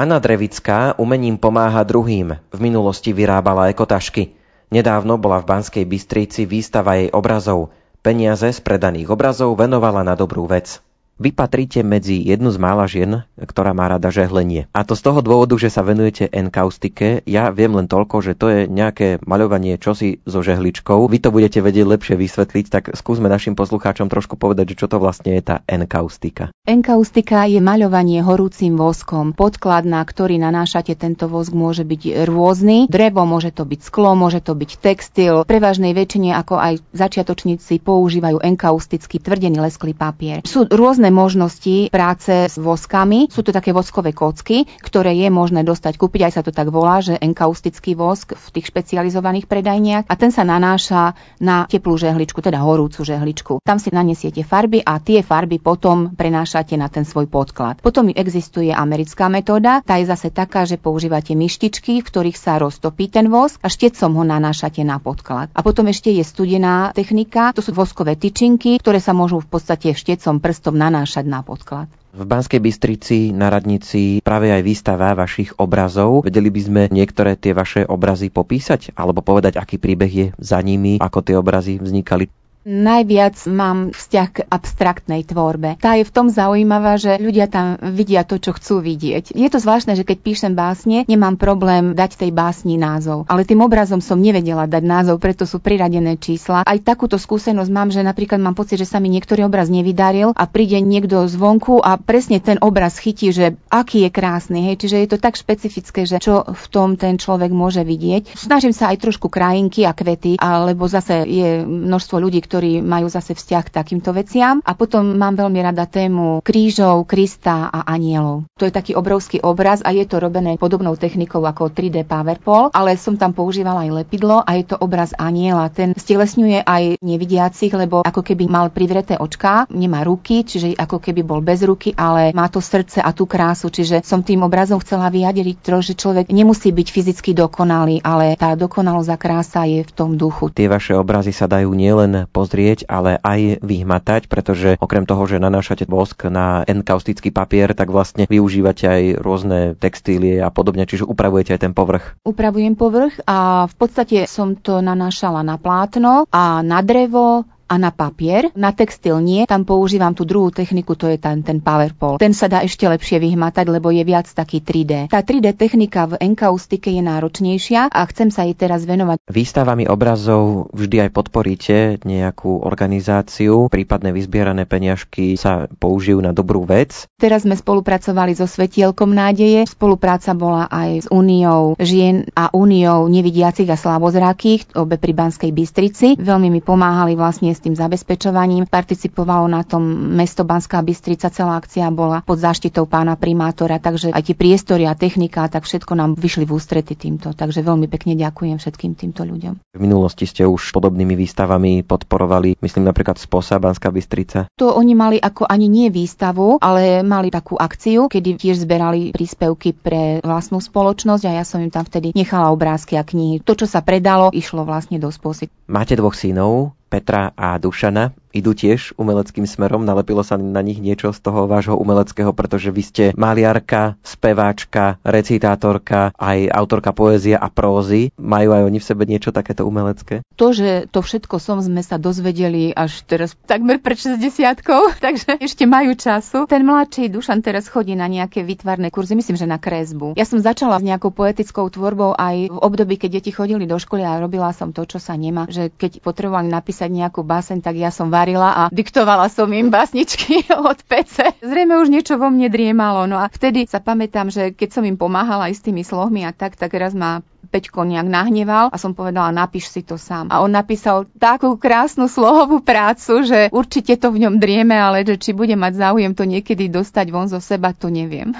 Anna 0.00 0.16
Drevická 0.16 0.96
umením 0.96 1.36
pomáha 1.36 1.84
druhým. 1.84 2.32
V 2.32 2.58
minulosti 2.64 3.12
vyrábala 3.12 3.68
ekotašky. 3.68 4.32
Nedávno 4.72 5.20
bola 5.20 5.44
v 5.44 5.52
Banskej 5.52 5.84
Bystrici 5.84 6.48
výstava 6.48 6.96
jej 6.96 7.12
obrazov. 7.12 7.68
Peniaze 8.00 8.48
z 8.48 8.64
predaných 8.64 9.12
obrazov 9.12 9.52
venovala 9.60 10.00
na 10.00 10.16
dobrú 10.16 10.48
vec. 10.48 10.80
Vy 11.20 11.36
patríte 11.36 11.84
medzi 11.84 12.16
jednu 12.16 12.48
z 12.48 12.56
mála 12.56 12.88
žien, 12.88 13.28
ktorá 13.36 13.76
má 13.76 13.92
rada 13.92 14.08
žehlenie. 14.08 14.72
A 14.72 14.88
to 14.88 14.96
z 14.96 15.04
toho 15.04 15.20
dôvodu, 15.20 15.52
že 15.60 15.68
sa 15.68 15.84
venujete 15.84 16.32
enkaustike. 16.32 17.20
Ja 17.28 17.52
viem 17.52 17.76
len 17.76 17.92
toľko, 17.92 18.24
že 18.24 18.32
to 18.32 18.48
je 18.48 18.60
nejaké 18.64 19.20
maľovanie 19.28 19.76
čosi 19.76 20.24
so 20.24 20.40
žehličkou. 20.40 21.04
Vy 21.12 21.20
to 21.20 21.28
budete 21.28 21.60
vedieť 21.60 21.84
lepšie 21.84 22.16
vysvetliť, 22.16 22.64
tak 22.72 22.84
skúsme 22.96 23.28
našim 23.28 23.52
poslucháčom 23.52 24.08
trošku 24.08 24.40
povedať, 24.40 24.72
čo 24.72 24.88
to 24.88 24.96
vlastne 24.96 25.36
je 25.36 25.44
tá 25.44 25.56
enkaustika. 25.68 26.48
Enkaustika 26.64 27.44
je 27.44 27.60
maľovanie 27.60 28.24
horúcim 28.24 28.80
voskom. 28.80 29.36
Podklad, 29.36 29.84
na 29.84 30.00
ktorý 30.00 30.40
nanášate 30.40 30.96
tento 30.96 31.28
vosk, 31.28 31.52
môže 31.52 31.84
byť 31.84 32.24
rôzny. 32.24 32.88
Drevo, 32.88 33.28
môže 33.28 33.52
to 33.52 33.68
byť 33.68 33.80
sklo, 33.84 34.16
môže 34.16 34.40
to 34.40 34.56
byť 34.56 34.70
textil. 34.80 35.44
Prevažnej 35.44 35.92
väčšine, 35.92 36.32
ako 36.32 36.56
aj 36.56 36.80
začiatočníci, 36.96 37.76
používajú 37.84 38.40
enkaustický 38.40 39.20
tvrdený 39.20 39.60
lesklý 39.60 39.92
papier. 39.92 40.40
Sú 40.48 40.64
rôzne 40.64 41.09
možnosti 41.12 41.90
práce 41.90 42.50
s 42.50 42.56
voskami. 42.56 43.28
Sú 43.28 43.42
to 43.42 43.50
také 43.50 43.74
voskové 43.74 44.14
kocky, 44.14 44.64
ktoré 44.80 45.14
je 45.14 45.28
možné 45.28 45.66
dostať 45.66 45.98
kúpiť, 45.98 46.30
aj 46.30 46.32
sa 46.38 46.42
to 46.46 46.54
tak 46.54 46.70
volá, 46.70 47.02
že 47.02 47.18
enkaustický 47.18 47.98
vosk 47.98 48.34
v 48.34 48.46
tých 48.54 48.70
špecializovaných 48.70 49.50
predajniach 49.50 50.04
a 50.06 50.14
ten 50.14 50.30
sa 50.30 50.46
nanáša 50.46 51.18
na 51.42 51.66
teplú 51.66 51.98
žehličku, 51.98 52.38
teda 52.40 52.62
horúcu 52.62 53.02
žehličku. 53.02 53.52
Tam 53.66 53.82
si 53.82 53.90
nanesiete 53.90 54.46
farby 54.46 54.80
a 54.80 55.02
tie 55.02 55.26
farby 55.26 55.58
potom 55.58 56.14
prenášate 56.14 56.78
na 56.78 56.86
ten 56.86 57.02
svoj 57.02 57.26
podklad. 57.26 57.82
Potom 57.82 58.08
existuje 58.14 58.70
americká 58.70 59.26
metóda, 59.26 59.82
tá 59.82 59.98
je 59.98 60.06
zase 60.06 60.30
taká, 60.30 60.62
že 60.62 60.78
používate 60.78 61.34
myštičky, 61.34 62.00
v 62.00 62.06
ktorých 62.06 62.38
sa 62.38 62.62
roztopí 62.62 63.10
ten 63.10 63.26
vosk 63.26 63.58
a 63.60 63.68
štecom 63.68 64.14
ho 64.20 64.24
nanášate 64.24 64.86
na 64.86 65.02
podklad. 65.02 65.50
A 65.50 65.60
potom 65.66 65.90
ešte 65.90 66.14
je 66.14 66.22
studená 66.22 66.94
technika, 66.94 67.50
to 67.50 67.64
sú 67.64 67.74
voskové 67.74 68.14
tyčinky, 68.14 68.78
ktoré 68.78 69.02
sa 69.02 69.16
môžu 69.16 69.42
v 69.42 69.48
podstate 69.50 69.96
štecom 69.96 70.38
prstom 70.38 70.78
nanášať 70.78 70.99
prenášať 71.00 71.24
na 71.24 71.40
podklad. 71.40 71.88
V 72.12 72.28
Banskej 72.28 72.60
Bystrici 72.60 73.32
na 73.32 73.48
radnici 73.48 74.20
práve 74.20 74.52
aj 74.52 74.60
výstava 74.60 75.16
vašich 75.16 75.56
obrazov. 75.56 76.28
Vedeli 76.28 76.52
by 76.52 76.60
sme 76.60 76.82
niektoré 76.92 77.40
tie 77.40 77.56
vaše 77.56 77.88
obrazy 77.88 78.28
popísať 78.28 78.92
alebo 78.92 79.24
povedať, 79.24 79.56
aký 79.56 79.80
príbeh 79.80 80.12
je 80.12 80.26
za 80.36 80.60
nimi, 80.60 81.00
ako 81.00 81.24
tie 81.24 81.40
obrazy 81.40 81.80
vznikali? 81.80 82.28
Najviac 82.70 83.50
mám 83.50 83.90
vzťah 83.90 84.28
k 84.30 84.38
abstraktnej 84.46 85.26
tvorbe. 85.26 85.74
Tá 85.82 85.98
je 85.98 86.06
v 86.06 86.14
tom 86.14 86.30
zaujímavá, 86.30 87.02
že 87.02 87.18
ľudia 87.18 87.50
tam 87.50 87.74
vidia 87.82 88.22
to, 88.22 88.38
čo 88.38 88.54
chcú 88.54 88.78
vidieť. 88.78 89.34
Je 89.34 89.48
to 89.50 89.58
zvláštne, 89.58 89.98
že 89.98 90.06
keď 90.06 90.18
píšem 90.22 90.52
básne, 90.54 91.02
nemám 91.10 91.34
problém 91.34 91.98
dať 91.98 92.22
tej 92.22 92.30
básni 92.30 92.78
názov. 92.78 93.26
Ale 93.26 93.42
tým 93.42 93.58
obrazom 93.66 93.98
som 93.98 94.22
nevedela 94.22 94.70
dať 94.70 94.86
názov, 94.86 95.18
preto 95.18 95.50
sú 95.50 95.58
priradené 95.58 96.14
čísla. 96.14 96.62
Aj 96.62 96.78
takúto 96.78 97.18
skúsenosť 97.18 97.70
mám, 97.74 97.90
že 97.90 98.06
napríklad 98.06 98.38
mám 98.38 98.54
pocit, 98.54 98.78
že 98.78 98.86
sa 98.86 99.02
mi 99.02 99.10
niektorý 99.10 99.50
obraz 99.50 99.66
nevydaril 99.66 100.30
a 100.38 100.44
príde 100.46 100.78
niekto 100.78 101.26
zvonku 101.26 101.82
a 101.82 101.98
presne 101.98 102.38
ten 102.38 102.62
obraz 102.62 103.02
chytí, 103.02 103.34
že 103.34 103.58
aký 103.66 104.06
je 104.06 104.10
krásny. 104.14 104.70
Hej. 104.70 104.86
Čiže 104.86 104.96
je 105.02 105.08
to 105.10 105.18
tak 105.18 105.34
špecifické, 105.34 106.06
že 106.06 106.22
čo 106.22 106.46
v 106.46 106.66
tom 106.70 106.94
ten 106.94 107.18
človek 107.18 107.50
môže 107.50 107.82
vidieť. 107.82 108.38
Snažím 108.38 108.70
sa 108.70 108.94
aj 108.94 109.02
trošku 109.02 109.26
krajinky 109.26 109.82
a 109.82 109.90
kvety, 109.90 110.38
alebo 110.38 110.86
zase 110.86 111.26
je 111.26 111.66
množstvo 111.66 112.22
ľudí, 112.22 112.38
ktorí 112.60 112.84
majú 112.84 113.08
zase 113.08 113.32
vzťah 113.32 113.62
k 113.64 113.72
takýmto 113.72 114.12
veciam. 114.12 114.60
A 114.68 114.76
potom 114.76 115.16
mám 115.16 115.32
veľmi 115.32 115.64
rada 115.64 115.88
tému 115.88 116.44
krížov, 116.44 117.08
Krista 117.08 117.72
a 117.72 117.88
anielov. 117.88 118.44
To 118.60 118.68
je 118.68 118.76
taký 118.76 118.92
obrovský 118.92 119.40
obraz 119.40 119.80
a 119.80 119.96
je 119.96 120.04
to 120.04 120.20
robené 120.20 120.60
podobnou 120.60 120.92
technikou 120.92 121.40
ako 121.40 121.72
3D 121.72 122.04
Powerpol, 122.04 122.68
ale 122.76 123.00
som 123.00 123.16
tam 123.16 123.32
používala 123.32 123.88
aj 123.88 124.04
lepidlo 124.04 124.44
a 124.44 124.60
je 124.60 124.68
to 124.68 124.76
obraz 124.76 125.16
aniela. 125.16 125.72
Ten 125.72 125.96
stelesňuje 125.96 126.68
aj 126.68 127.00
nevidiacich, 127.00 127.72
lebo 127.72 128.04
ako 128.04 128.20
keby 128.20 128.44
mal 128.44 128.68
privreté 128.68 129.16
očká, 129.16 129.64
nemá 129.72 130.04
ruky, 130.04 130.44
čiže 130.44 130.76
ako 130.76 131.00
keby 131.00 131.24
bol 131.24 131.40
bez 131.40 131.64
ruky, 131.64 131.96
ale 131.96 132.36
má 132.36 132.52
to 132.52 132.60
srdce 132.60 133.00
a 133.00 133.08
tú 133.16 133.24
krásu, 133.24 133.72
čiže 133.72 134.04
som 134.04 134.20
tým 134.20 134.44
obrazom 134.44 134.84
chcela 134.84 135.08
vyjadriť 135.08 135.56
to, 135.64 135.80
že 135.80 135.96
človek 135.96 136.28
nemusí 136.28 136.76
byť 136.76 136.88
fyzicky 136.92 137.32
dokonalý, 137.32 138.04
ale 138.04 138.36
tá 138.36 138.52
dokonalosť 138.52 139.08
a 139.08 139.16
krása 139.16 139.64
je 139.64 139.80
v 139.80 139.92
tom 139.96 140.20
duchu. 140.20 140.52
Tie 140.52 140.68
vaše 140.68 140.92
obrazy 140.92 141.32
sa 141.32 141.48
dajú 141.48 141.72
nielen 141.72 142.28
pozrieť, 142.40 142.88
ale 142.88 143.20
aj 143.20 143.60
vyhmatať, 143.60 144.32
pretože 144.32 144.80
okrem 144.80 145.04
toho, 145.04 145.28
že 145.28 145.36
nanášate 145.36 145.84
vosk 145.84 146.24
na 146.32 146.64
enkaustický 146.64 147.28
papier, 147.28 147.76
tak 147.76 147.92
vlastne 147.92 148.24
využívate 148.24 148.88
aj 148.88 149.02
rôzne 149.20 149.76
textílie 149.76 150.40
a 150.40 150.48
podobne, 150.48 150.88
čiže 150.88 151.04
upravujete 151.04 151.52
aj 151.52 151.60
ten 151.68 151.76
povrch. 151.76 152.16
Upravujem 152.24 152.72
povrch 152.72 153.20
a 153.28 153.68
v 153.68 153.74
podstate 153.76 154.24
som 154.24 154.56
to 154.56 154.80
nanášala 154.80 155.44
na 155.44 155.60
plátno 155.60 156.24
a 156.32 156.64
na 156.64 156.80
drevo 156.80 157.44
a 157.70 157.78
na 157.78 157.94
papier. 157.94 158.50
Na 158.58 158.74
textil 158.74 159.22
nie, 159.22 159.46
tam 159.46 159.62
používam 159.62 160.10
tú 160.10 160.26
druhú 160.26 160.50
techniku, 160.50 160.98
to 160.98 161.06
je 161.06 161.22
ten, 161.22 161.46
ten 161.46 161.62
powerpol. 161.62 162.18
Ten 162.18 162.34
sa 162.34 162.50
dá 162.50 162.66
ešte 162.66 162.90
lepšie 162.90 163.22
vyhmatať, 163.22 163.70
lebo 163.70 163.94
je 163.94 164.02
viac 164.02 164.26
taký 164.26 164.58
3D. 164.58 165.06
Tá 165.06 165.22
3D 165.22 165.54
technika 165.54 166.10
v 166.10 166.18
enkaustike 166.18 166.90
je 166.90 166.98
náročnejšia 166.98 167.94
a 167.94 168.00
chcem 168.10 168.34
sa 168.34 168.42
jej 168.42 168.58
teraz 168.58 168.82
venovať. 168.82 169.22
Výstavami 169.30 169.86
obrazov 169.86 170.74
vždy 170.74 171.06
aj 171.06 171.10
podporíte 171.14 171.76
nejakú 172.02 172.66
organizáciu, 172.66 173.70
prípadne 173.70 174.10
vyzbierané 174.10 174.66
peniažky 174.66 175.38
sa 175.38 175.70
použijú 175.70 176.18
na 176.18 176.34
dobrú 176.34 176.66
vec. 176.66 177.06
Teraz 177.22 177.46
sme 177.46 177.54
spolupracovali 177.54 178.34
so 178.34 178.50
Svetielkom 178.50 179.14
nádeje. 179.14 179.68
Spolupráca 179.70 180.34
bola 180.34 180.66
aj 180.66 180.90
s 181.04 181.06
Úniou 181.12 181.78
žien 181.78 182.26
a 182.34 182.50
Úniou 182.50 183.06
nevidiacich 183.06 183.70
a 183.70 183.78
slabozrakých, 183.78 184.74
obe 184.74 184.98
pri 184.98 185.12
Banskej 185.14 185.52
Bystrici. 185.54 186.08
Veľmi 186.18 186.50
mi 186.50 186.64
pomáhali 186.64 187.14
vlastne 187.14 187.52
s 187.60 187.68
tým 187.68 187.76
zabezpečovaním. 187.76 188.64
Participovalo 188.64 189.44
na 189.44 189.60
tom 189.60 189.84
mesto 190.16 190.48
Banská 190.48 190.80
Bystrica, 190.80 191.28
celá 191.28 191.60
akcia 191.60 191.92
bola 191.92 192.24
pod 192.24 192.40
záštitou 192.40 192.88
pána 192.88 193.20
primátora, 193.20 193.76
takže 193.76 194.16
aj 194.16 194.32
tie 194.32 194.36
priestory 194.38 194.88
a 194.88 194.96
technika, 194.96 195.44
tak 195.52 195.68
všetko 195.68 195.92
nám 195.92 196.16
vyšli 196.16 196.48
v 196.48 196.56
ústrety 196.56 196.96
týmto. 196.96 197.36
Takže 197.36 197.60
veľmi 197.60 197.84
pekne 197.92 198.16
ďakujem 198.16 198.56
všetkým 198.56 198.96
týmto 198.96 199.28
ľuďom. 199.28 199.60
V 199.76 199.80
minulosti 199.80 200.24
ste 200.24 200.48
už 200.48 200.72
podobnými 200.72 201.12
výstavami 201.12 201.84
podporovali, 201.84 202.56
myslím 202.64 202.88
napríklad 202.88 203.20
Sposa 203.20 203.60
Banská 203.60 203.92
Bystrica. 203.92 204.48
To 204.56 204.72
oni 204.72 204.96
mali 204.96 205.20
ako 205.20 205.44
ani 205.44 205.68
nie 205.68 205.92
výstavu, 205.92 206.56
ale 206.64 207.04
mali 207.04 207.28
takú 207.28 207.60
akciu, 207.60 208.08
kedy 208.08 208.40
tiež 208.40 208.64
zberali 208.64 209.12
príspevky 209.12 209.76
pre 209.76 210.24
vlastnú 210.24 210.64
spoločnosť 210.64 211.28
a 211.28 211.36
ja 211.36 211.44
som 211.44 211.60
im 211.60 211.68
tam 211.68 211.84
vtedy 211.84 212.16
nechala 212.16 212.48
obrázky 212.48 212.96
a 212.96 213.04
knihy. 213.04 213.44
To, 213.44 213.52
čo 213.52 213.68
sa 213.68 213.84
predalo, 213.84 214.32
išlo 214.32 214.64
vlastne 214.64 214.96
do 214.96 215.10
spôsob. 215.10 215.50
Máte 215.66 215.98
dvoch 215.98 216.14
synov, 216.14 216.74
Petra 216.90 217.30
a 217.36 217.58
Dušana 217.58 218.10
idú 218.30 218.54
tiež 218.54 218.94
umeleckým 218.96 219.46
smerom? 219.46 219.82
Nalepilo 219.86 220.22
sa 220.22 220.38
na 220.38 220.62
nich 220.62 220.78
niečo 220.78 221.10
z 221.10 221.20
toho 221.20 221.46
vášho 221.50 221.76
umeleckého, 221.76 222.30
pretože 222.34 222.70
vy 222.70 222.82
ste 222.82 223.04
maliarka, 223.18 223.98
speváčka, 224.02 225.02
recitátorka, 225.02 226.14
aj 226.16 226.50
autorka 226.50 226.94
poézie 226.94 227.34
a 227.34 227.50
prózy. 227.50 228.14
Majú 228.18 228.54
aj 228.54 228.62
oni 228.66 228.78
v 228.78 228.88
sebe 228.88 229.04
niečo 229.06 229.30
takéto 229.34 229.66
umelecké? 229.66 230.22
To, 230.38 230.54
že 230.54 230.88
to 230.88 231.02
všetko 231.02 231.36
som, 231.42 231.60
sme 231.60 231.82
sa 231.84 232.00
dozvedeli 232.00 232.72
až 232.72 233.02
teraz 233.04 233.36
takmer 233.44 233.82
pred 233.82 233.98
60 233.98 234.62
takže 235.04 235.36
ešte 235.38 235.64
majú 235.66 235.94
času. 235.98 236.46
Ten 236.46 236.64
mladší 236.64 237.10
Dušan 237.10 237.42
teraz 237.44 237.68
chodí 237.68 237.98
na 237.98 238.06
nejaké 238.06 238.46
výtvarné 238.46 238.88
kurzy, 238.94 239.18
myslím, 239.18 239.36
že 239.36 239.46
na 239.50 239.58
kresbu. 239.60 240.14
Ja 240.16 240.24
som 240.24 240.40
začala 240.40 240.78
s 240.78 240.86
nejakou 240.86 241.10
poetickou 241.10 241.68
tvorbou 241.68 242.14
aj 242.16 242.50
v 242.50 242.58
období, 242.58 242.96
keď 242.96 243.20
deti 243.20 243.30
chodili 243.34 243.66
do 243.66 243.76
školy 243.76 244.02
a 244.06 244.20
robila 244.22 244.50
som 244.54 244.70
to, 244.70 244.86
čo 244.86 245.02
sa 245.02 245.14
nemá, 245.18 245.46
že 245.50 245.68
keď 245.70 246.00
potrebovali 246.00 246.48
napísať 246.48 246.88
nejakú 246.90 247.22
báseň, 247.22 247.62
tak 247.62 247.76
ja 247.76 247.90
som 247.92 248.08
varila 248.20 248.50
a 248.52 248.62
diktovala 248.68 249.32
som 249.32 249.48
im 249.48 249.72
básničky 249.72 250.44
od 250.70 250.76
pece. 250.84 251.32
Zrejme 251.40 251.80
už 251.80 251.88
niečo 251.88 252.20
vo 252.20 252.28
mne 252.28 252.52
driemalo. 252.52 253.08
No 253.08 253.16
a 253.16 253.32
vtedy 253.32 253.64
sa 253.64 253.80
pamätám, 253.80 254.28
že 254.28 254.52
keď 254.52 254.68
som 254.76 254.84
im 254.84 255.00
pomáhala 255.00 255.48
aj 255.48 255.56
s 255.56 255.64
tými 255.64 255.80
slovmi 255.80 256.28
a 256.28 256.36
tak, 256.36 256.60
tak 256.60 256.76
raz 256.76 256.92
ma 256.92 257.24
Peťko 257.50 257.82
nejak 257.82 258.06
nahneval 258.06 258.70
a 258.70 258.76
som 258.78 258.94
povedala, 258.94 259.34
napíš 259.34 259.74
si 259.74 259.82
to 259.82 259.98
sám. 259.98 260.30
A 260.30 260.38
on 260.38 260.54
napísal 260.54 261.10
takú 261.18 261.58
krásnu 261.58 262.06
slohovú 262.06 262.62
prácu, 262.62 263.26
že 263.26 263.50
určite 263.50 263.98
to 263.98 264.14
v 264.14 264.22
ňom 264.22 264.38
drieme, 264.38 264.78
ale 264.78 265.02
že 265.02 265.18
či 265.18 265.30
bude 265.34 265.58
mať 265.58 265.82
záujem 265.82 266.14
to 266.14 266.22
niekedy 266.22 266.70
dostať 266.70 267.10
von 267.10 267.26
zo 267.26 267.42
seba, 267.42 267.74
to 267.74 267.90
neviem. 267.90 268.30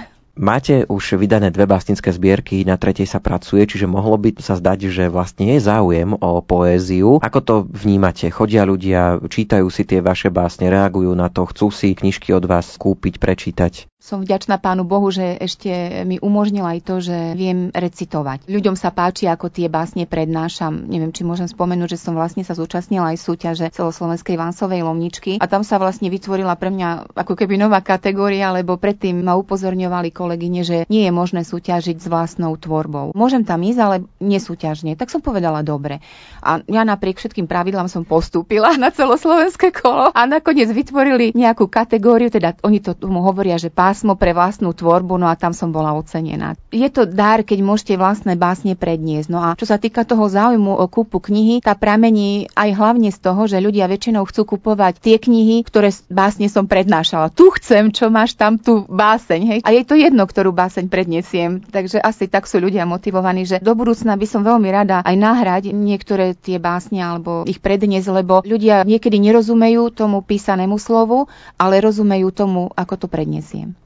Máte 0.41 0.89
už 0.89 1.21
vydané 1.21 1.53
dve 1.53 1.69
básnické 1.69 2.09
zbierky, 2.09 2.65
na 2.65 2.81
tretej 2.81 3.05
sa 3.05 3.21
pracuje, 3.21 3.69
čiže 3.69 3.85
mohlo 3.85 4.17
by 4.17 4.41
sa 4.41 4.57
zdať, 4.57 4.89
že 4.89 5.13
vlastne 5.13 5.53
je 5.53 5.61
záujem 5.61 6.17
o 6.17 6.41
poéziu. 6.41 7.21
Ako 7.21 7.45
to 7.45 7.55
vnímate? 7.69 8.33
Chodia 8.33 8.65
ľudia, 8.65 9.21
čítajú 9.21 9.69
si 9.69 9.85
tie 9.85 10.01
vaše 10.01 10.33
básne, 10.33 10.73
reagujú 10.73 11.13
na 11.13 11.29
to, 11.29 11.45
chcú 11.45 11.69
si 11.69 11.93
knižky 11.93 12.33
od 12.33 12.49
vás 12.49 12.73
kúpiť, 12.81 13.21
prečítať? 13.21 14.00
Som 14.01 14.25
vďačná 14.25 14.57
Pánu 14.57 14.89
Bohu, 14.89 15.13
že 15.13 15.37
ešte 15.37 15.69
mi 16.09 16.17
umožnil 16.17 16.65
aj 16.65 16.79
to, 16.89 17.05
že 17.05 17.37
viem 17.37 17.69
recitovať. 17.69 18.49
Ľuďom 18.49 18.73
sa 18.73 18.89
páči, 18.89 19.29
ako 19.29 19.53
tie 19.53 19.69
básne 19.69 20.09
prednášam. 20.09 20.89
Neviem, 20.89 21.13
či 21.13 21.21
môžem 21.21 21.45
spomenúť, 21.45 21.93
že 21.93 22.01
som 22.01 22.17
vlastne 22.17 22.41
sa 22.41 22.57
zúčastnila 22.57 23.13
aj 23.13 23.21
súťaže 23.21 23.69
celoslovenskej 23.69 24.41
Vansovej 24.41 24.89
lomničky 24.89 25.37
a 25.37 25.45
tam 25.45 25.69
sa 25.69 25.77
vlastne 25.77 26.09
vytvorila 26.09 26.57
pre 26.57 26.73
mňa 26.73 27.13
ako 27.13 27.37
keby 27.37 27.61
nová 27.61 27.85
kategória, 27.85 28.49
lebo 28.57 28.81
predtým 28.81 29.21
ma 29.21 29.37
upozorňovali 29.37 30.09
kolegyne, 30.17 30.65
že 30.65 30.89
nie 30.89 31.05
je 31.05 31.13
možné 31.13 31.45
súťažiť 31.45 32.01
s 32.01 32.09
vlastnou 32.09 32.57
tvorbou. 32.57 33.13
Môžem 33.13 33.45
tam 33.45 33.61
ísť, 33.61 33.81
ale 33.85 33.97
nesúťažne. 34.17 34.97
Tak 34.97 35.13
som 35.13 35.21
povedala 35.21 35.61
dobre. 35.61 36.01
A 36.41 36.65
ja 36.65 36.89
napriek 36.89 37.21
všetkým 37.21 37.45
pravidlám 37.45 37.93
som 37.93 38.09
postúpila 38.09 38.81
na 38.81 38.89
celoslovenské 38.89 39.77
kolo 39.77 40.09
a 40.09 40.25
nakoniec 40.25 40.73
vytvorili 40.73 41.37
nejakú 41.37 41.69
kategóriu, 41.69 42.33
teda 42.33 42.57
oni 42.65 42.81
to 42.81 42.97
tomu 42.97 43.21
hovoria, 43.21 43.61
že 43.61 43.69
pás 43.69 43.90
pásmo 43.91 44.15
pre 44.15 44.31
vlastnú 44.31 44.71
tvorbu, 44.71 45.19
no 45.19 45.27
a 45.27 45.35
tam 45.35 45.51
som 45.51 45.75
bola 45.75 45.91
ocenená. 45.99 46.55
Je 46.71 46.87
to 46.87 47.11
dar, 47.11 47.43
keď 47.43 47.59
môžete 47.59 47.99
vlastné 47.99 48.39
básne 48.39 48.79
predniesť. 48.79 49.27
No 49.27 49.43
a 49.43 49.59
čo 49.59 49.67
sa 49.67 49.83
týka 49.83 50.07
toho 50.07 50.31
záujmu 50.31 50.79
o 50.79 50.87
kúpu 50.87 51.19
knihy, 51.19 51.59
tá 51.59 51.75
pramení 51.75 52.47
aj 52.55 52.71
hlavne 52.79 53.11
z 53.11 53.19
toho, 53.19 53.51
že 53.51 53.59
ľudia 53.59 53.91
väčšinou 53.91 54.23
chcú 54.31 54.55
kupovať 54.55 55.03
tie 55.03 55.19
knihy, 55.19 55.67
ktoré 55.67 55.91
básne 56.07 56.47
som 56.47 56.71
prednášala. 56.71 57.35
Tu 57.35 57.51
chcem, 57.59 57.91
čo 57.91 58.15
máš 58.15 58.39
tam 58.39 58.63
tú 58.63 58.87
báseň. 58.87 59.41
Hej? 59.43 59.61
A 59.67 59.75
je 59.75 59.83
to 59.83 59.99
jedno, 59.99 60.23
ktorú 60.23 60.55
báseň 60.55 60.87
predniesiem. 60.87 61.59
Takže 61.67 61.99
asi 61.99 62.31
tak 62.31 62.47
sú 62.47 62.63
ľudia 62.63 62.87
motivovaní, 62.87 63.43
že 63.43 63.59
do 63.59 63.75
budúcna 63.75 64.15
by 64.15 64.27
som 64.31 64.47
veľmi 64.47 64.71
rada 64.71 65.03
aj 65.03 65.17
nahrať 65.19 65.63
niektoré 65.75 66.39
tie 66.39 66.63
básne 66.63 67.03
alebo 67.03 67.43
ich 67.43 67.59
predniesť, 67.59 68.23
lebo 68.23 68.47
ľudia 68.47 68.87
niekedy 68.87 69.19
nerozumejú 69.19 69.91
tomu 69.91 70.23
písanému 70.23 70.79
slovu, 70.79 71.27
ale 71.59 71.83
rozumejú 71.83 72.31
tomu, 72.31 72.71
ako 72.79 72.95
to 72.95 73.07
predniesiem. 73.11 73.80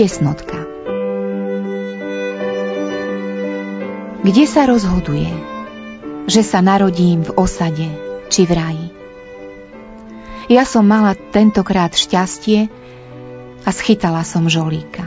Tesnotka 0.00 0.56
Kde 4.24 4.44
sa 4.48 4.64
rozhoduje, 4.64 5.28
že 6.24 6.40
sa 6.40 6.64
narodím 6.64 7.20
v 7.20 7.36
osade 7.36 7.84
či 8.32 8.48
v 8.48 8.52
raji? 8.56 8.88
Ja 10.48 10.64
som 10.64 10.88
mala 10.88 11.12
tentokrát 11.12 11.92
šťastie 11.92 12.72
a 13.60 13.68
schytala 13.76 14.24
som 14.24 14.48
žolíka. 14.48 15.04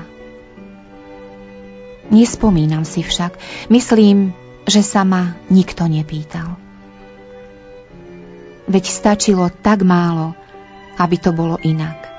Nespomínam 2.13 2.85
si 2.85 3.01
však, 3.01 3.41
myslím, 3.73 4.29
že 4.69 4.85
sa 4.85 5.01
ma 5.01 5.33
nikto 5.49 5.89
nepýtal. 5.89 6.53
Veď 8.69 8.85
stačilo 8.93 9.49
tak 9.49 9.81
málo, 9.81 10.37
aby 11.01 11.17
to 11.17 11.33
bolo 11.33 11.57
inak. 11.65 12.13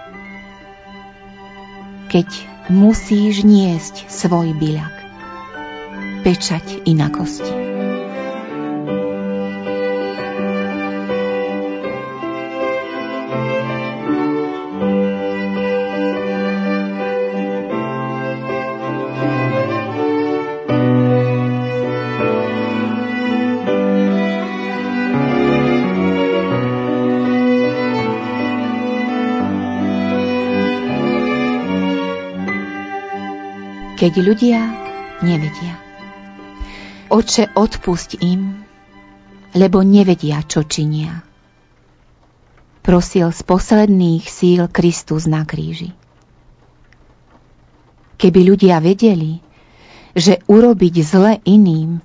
keď 2.15 2.54
musíš 2.73 3.45
niesť 3.45 4.09
svoj 4.09 4.57
byľak. 4.57 4.95
Pečať 6.25 6.89
inakosti. 6.89 7.74
Keď 34.05 34.21
ľudia 34.21 34.61
nevedia. 35.25 35.81
Oče, 37.09 37.57
odpusť 37.57 38.21
im, 38.21 38.53
lebo 39.57 39.81
nevedia, 39.81 40.45
čo 40.45 40.61
činia. 40.61 41.25
Prosil 42.85 43.33
z 43.33 43.41
posledných 43.49 44.29
síl 44.29 44.69
Kristus 44.69 45.25
na 45.25 45.49
kríži. 45.49 45.97
Keby 48.21 48.41
ľudia 48.45 48.77
vedeli, 48.85 49.41
že 50.13 50.45
urobiť 50.53 50.95
zle 51.01 51.41
iným 51.49 52.05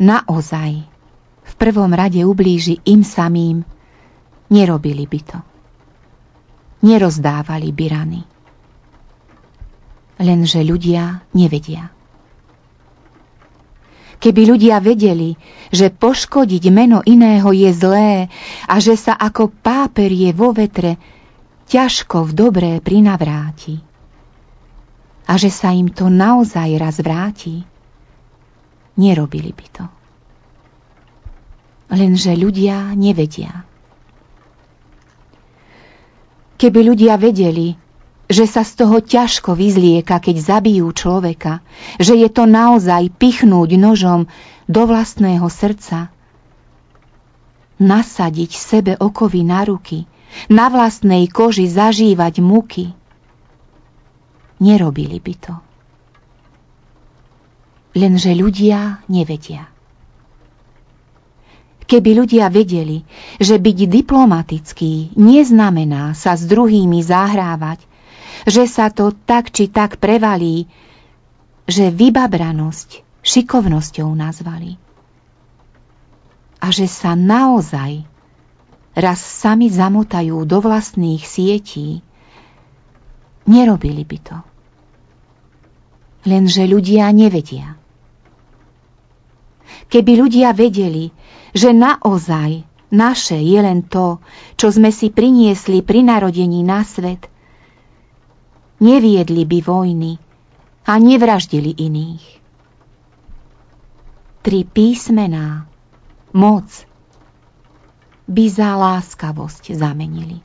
naozaj 0.00 0.80
v 1.44 1.52
prvom 1.60 1.92
rade 1.92 2.24
ublíži 2.24 2.80
im 2.88 3.04
samým, 3.04 3.68
nerobili 4.48 5.04
by 5.04 5.20
to. 5.28 5.38
Nerozdávali 6.80 7.68
by 7.68 7.86
rany 7.92 8.31
lenže 10.22 10.62
ľudia 10.62 11.26
nevedia. 11.34 11.90
Keby 14.22 14.54
ľudia 14.54 14.78
vedeli, 14.78 15.34
že 15.74 15.90
poškodiť 15.90 16.70
meno 16.70 17.02
iného 17.02 17.50
je 17.50 17.70
zlé 17.74 18.30
a 18.70 18.78
že 18.78 18.94
sa 18.94 19.18
ako 19.18 19.50
páperie 19.50 20.30
vo 20.30 20.54
vetre 20.54 20.94
ťažko 21.66 22.30
v 22.30 22.32
dobré 22.32 22.72
prinavráti 22.78 23.82
a 25.26 25.34
že 25.34 25.50
sa 25.50 25.74
im 25.74 25.90
to 25.90 26.06
naozaj 26.06 26.70
raz 26.78 27.02
vráti, 27.02 27.66
nerobili 28.94 29.50
by 29.50 29.66
to. 29.74 29.84
Lenže 31.92 32.32
ľudia 32.38 32.94
nevedia. 32.94 33.66
Keby 36.56 36.80
ľudia 36.94 37.18
vedeli, 37.18 37.74
že 38.32 38.48
sa 38.48 38.64
z 38.64 38.80
toho 38.80 39.04
ťažko 39.04 39.52
vyzlieka, 39.52 40.16
keď 40.16 40.36
zabijú 40.40 40.88
človeka, 40.96 41.60
že 42.00 42.16
je 42.16 42.32
to 42.32 42.48
naozaj 42.48 43.12
pichnúť 43.20 43.76
nožom 43.76 44.24
do 44.64 44.82
vlastného 44.88 45.44
srdca, 45.52 46.08
nasadiť 47.76 48.50
sebe 48.56 48.92
okovy 48.96 49.44
na 49.44 49.68
ruky, 49.68 50.08
na 50.48 50.72
vlastnej 50.72 51.28
koži 51.28 51.68
zažívať 51.68 52.40
muky. 52.40 52.96
Nerobili 54.64 55.20
by 55.20 55.34
to. 55.36 55.54
Lenže 57.92 58.32
ľudia 58.32 59.04
nevedia. 59.12 59.68
Keby 61.84 62.24
ľudia 62.24 62.48
vedeli, 62.48 63.04
že 63.36 63.60
byť 63.60 63.78
diplomatický 63.84 65.12
neznamená 65.12 66.16
sa 66.16 66.32
s 66.32 66.48
druhými 66.48 67.04
zahrávať, 67.04 67.84
že 68.46 68.66
sa 68.66 68.90
to 68.90 69.14
tak 69.14 69.50
či 69.54 69.70
tak 69.70 69.98
prevalí, 70.02 70.66
že 71.66 71.94
vybabranosť 71.94 73.22
šikovnosťou 73.22 74.10
nazvali. 74.12 74.76
A 76.62 76.70
že 76.70 76.86
sa 76.86 77.18
naozaj 77.18 78.06
raz 78.94 79.18
sami 79.18 79.72
zamotajú 79.72 80.44
do 80.44 80.58
vlastných 80.62 81.22
sietí, 81.24 82.04
nerobili 83.48 84.04
by 84.04 84.18
to. 84.20 84.38
Lenže 86.22 86.70
ľudia 86.70 87.10
nevedia. 87.10 87.74
Keby 89.90 90.12
ľudia 90.22 90.54
vedeli, 90.54 91.10
že 91.50 91.74
naozaj 91.74 92.62
naše 92.92 93.40
je 93.40 93.58
len 93.58 93.80
to, 93.82 94.20
čo 94.60 94.68
sme 94.68 94.92
si 94.92 95.08
priniesli 95.08 95.80
pri 95.80 96.04
narodení 96.04 96.60
na 96.60 96.84
svet, 96.84 97.31
neviedli 98.82 99.46
by 99.46 99.58
vojny 99.62 100.12
a 100.84 100.98
nevraždili 100.98 101.70
iných. 101.78 102.24
Tri 104.42 104.66
písmená, 104.66 105.70
moc, 106.34 106.66
by 108.26 108.44
za 108.50 108.74
láskavosť 108.74 109.78
zamenili. 109.78 110.42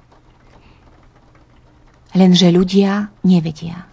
Lenže 2.13 2.49
ľudia 2.53 3.09
nevedia. 3.25 3.89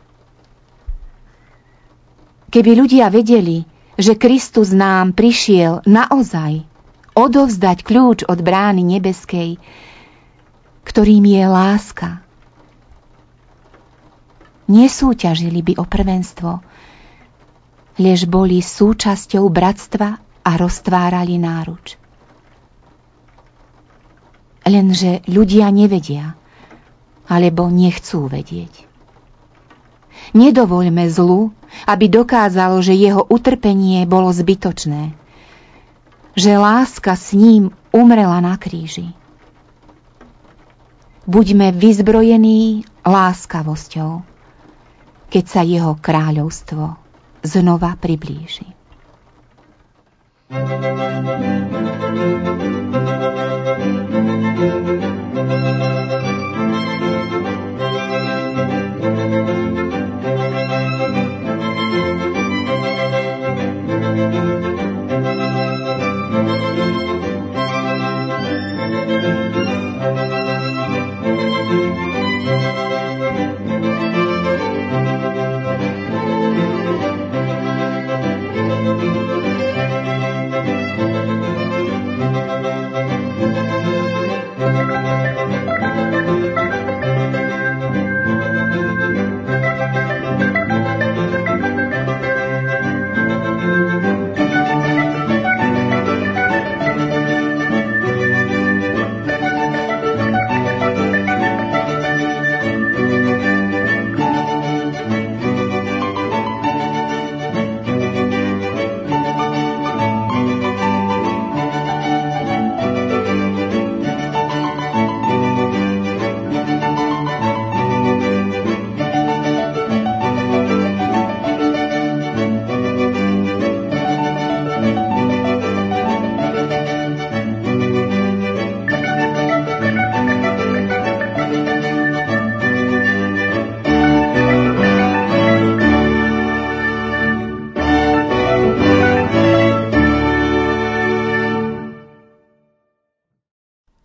Keby 2.52 2.70
ľudia 2.78 3.10
vedeli, 3.10 3.66
že 3.98 4.14
Kristus 4.14 4.70
nám 4.70 5.12
prišiel 5.12 5.82
naozaj 5.88 6.64
odovzdať 7.14 7.86
kľúč 7.86 8.18
od 8.26 8.38
brány 8.42 8.82
nebeskej, 8.82 9.58
ktorým 10.82 11.24
je 11.24 11.44
láska, 11.46 12.23
nesúťažili 14.68 15.60
by 15.60 15.72
o 15.80 15.84
prvenstvo, 15.84 16.60
lež 18.00 18.26
boli 18.26 18.58
súčasťou 18.58 19.46
bratstva 19.52 20.18
a 20.44 20.50
roztvárali 20.58 21.38
náruč. 21.38 21.96
Lenže 24.64 25.20
ľudia 25.28 25.68
nevedia, 25.68 26.34
alebo 27.28 27.68
nechcú 27.68 28.26
vedieť. 28.28 28.88
Nedovoľme 30.32 31.04
zlu, 31.12 31.52
aby 31.84 32.08
dokázalo, 32.08 32.80
že 32.80 32.96
jeho 32.96 33.22
utrpenie 33.28 34.08
bolo 34.08 34.32
zbytočné, 34.32 35.12
že 36.34 36.52
láska 36.56 37.14
s 37.14 37.36
ním 37.36 37.76
umrela 37.92 38.40
na 38.40 38.56
kríži. 38.56 39.12
Buďme 41.28 41.72
vyzbrojení 41.72 42.88
láskavosťou 43.04 44.33
keď 45.34 45.46
sa 45.50 45.66
jeho 45.66 45.98
kráľovstvo 45.98 46.94
znova 47.42 47.98
priblíži. 47.98 48.70
thank 50.44 50.78
you 72.78 72.83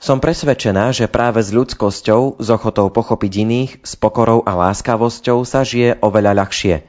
Som 0.10 0.18
presvedčená, 0.18 0.90
že 0.90 1.06
práve 1.06 1.38
s 1.38 1.54
ľudskosťou, 1.54 2.42
s 2.42 2.48
ochotou 2.50 2.90
pochopiť 2.90 3.46
iných, 3.46 3.72
s 3.86 3.94
pokorou 3.94 4.42
a 4.42 4.58
láskavosťou 4.58 5.46
sa 5.46 5.62
žije 5.62 6.02
oveľa 6.02 6.34
ľahšie. 6.34 6.82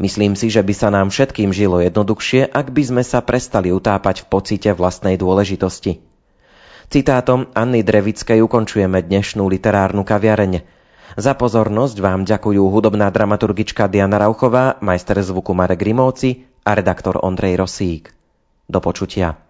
Myslím 0.00 0.32
si, 0.32 0.48
že 0.48 0.64
by 0.64 0.72
sa 0.72 0.88
nám 0.88 1.12
všetkým 1.12 1.52
žilo 1.52 1.84
jednoduchšie, 1.84 2.48
ak 2.48 2.72
by 2.72 2.82
sme 2.88 3.02
sa 3.04 3.20
prestali 3.20 3.68
utápať 3.68 4.24
v 4.24 4.28
pocite 4.32 4.72
vlastnej 4.72 5.20
dôležitosti. 5.20 6.00
Citátom 6.88 7.52
Anny 7.52 7.84
Drevickej 7.84 8.40
ukončujeme 8.40 9.04
dnešnú 9.04 9.44
literárnu 9.44 10.00
kaviareň. 10.00 10.64
Za 11.20 11.36
pozornosť 11.36 12.00
vám 12.00 12.24
ďakujú 12.24 12.64
hudobná 12.64 13.12
dramaturgička 13.12 13.92
Diana 13.92 14.16
Rauchová, 14.16 14.80
majster 14.80 15.20
zvuku 15.20 15.52
Marek 15.52 15.84
Rimovci 15.84 16.48
a 16.64 16.72
redaktor 16.72 17.20
Ondrej 17.20 17.60
Rosík. 17.60 18.08
Do 18.72 18.80
počutia. 18.80 19.43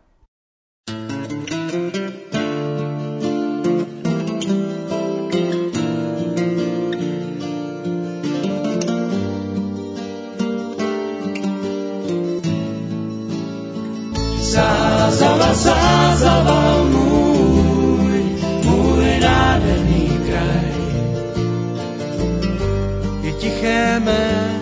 Zázava, 15.54 16.16
zázava 16.16 16.84
můj, 16.84 18.22
můj 18.64 19.20
nádherný 19.20 20.08
kraj. 20.26 20.72
Je 23.22 23.32
tiché 23.32 24.00
mé, 24.00 24.58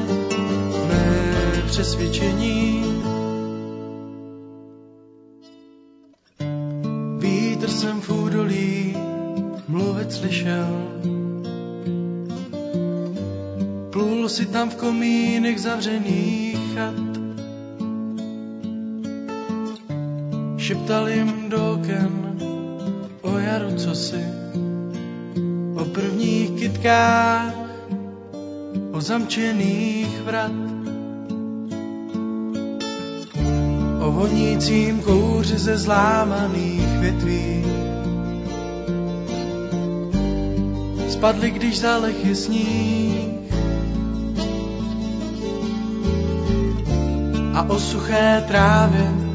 mé 0.89 1.63
přesvědčení. 1.67 2.85
Vítr 7.19 7.69
jsem 7.69 8.01
v 8.01 8.11
údolí 8.11 8.97
mluvit 9.69 10.13
slyšel. 10.13 10.69
Plul 13.91 14.29
si 14.29 14.47
tam 14.47 14.71
v 14.71 14.77
komínech 14.77 15.61
zavřených 15.61 16.59
chat 16.75 17.12
Šeptal 20.62 21.09
jim 21.09 21.51
do 21.51 21.75
oken 21.75 22.38
o 23.22 23.38
jaru 23.38 23.75
si, 23.94 24.22
o 25.75 25.85
prvních 25.85 26.51
kytkách, 26.51 27.55
o 28.92 29.01
zamčených 29.01 30.20
vrat, 30.22 30.53
o 34.01 34.12
vonícím 34.12 35.03
kouři 35.03 35.59
ze 35.59 35.79
zlámaných 35.79 36.98
větví. 36.98 37.64
Spadli, 41.09 41.51
když 41.51 41.81
zalech 41.81 42.25
je 42.25 42.35
sníh. 42.35 43.29
A 47.55 47.62
o 47.68 47.79
suché 47.79 48.44
trávě 48.48 49.32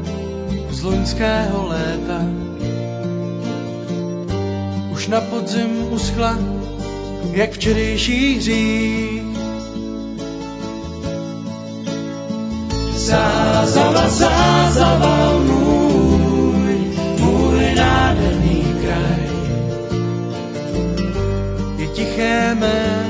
loňského 0.88 1.68
léta. 1.68 2.20
Už 4.90 5.06
na 5.08 5.20
podzim 5.20 5.92
uschla, 5.92 6.38
jak 7.32 7.52
včerejší 7.52 8.36
hřích. 8.36 9.22
Zázava, 12.96 14.08
zázava, 14.08 15.32
můj, 15.38 16.76
můj 17.20 17.74
nádherný 17.74 18.64
kraj. 18.80 19.28
Je 21.76 21.86
tiché 21.86 22.54
mé, 22.54 23.06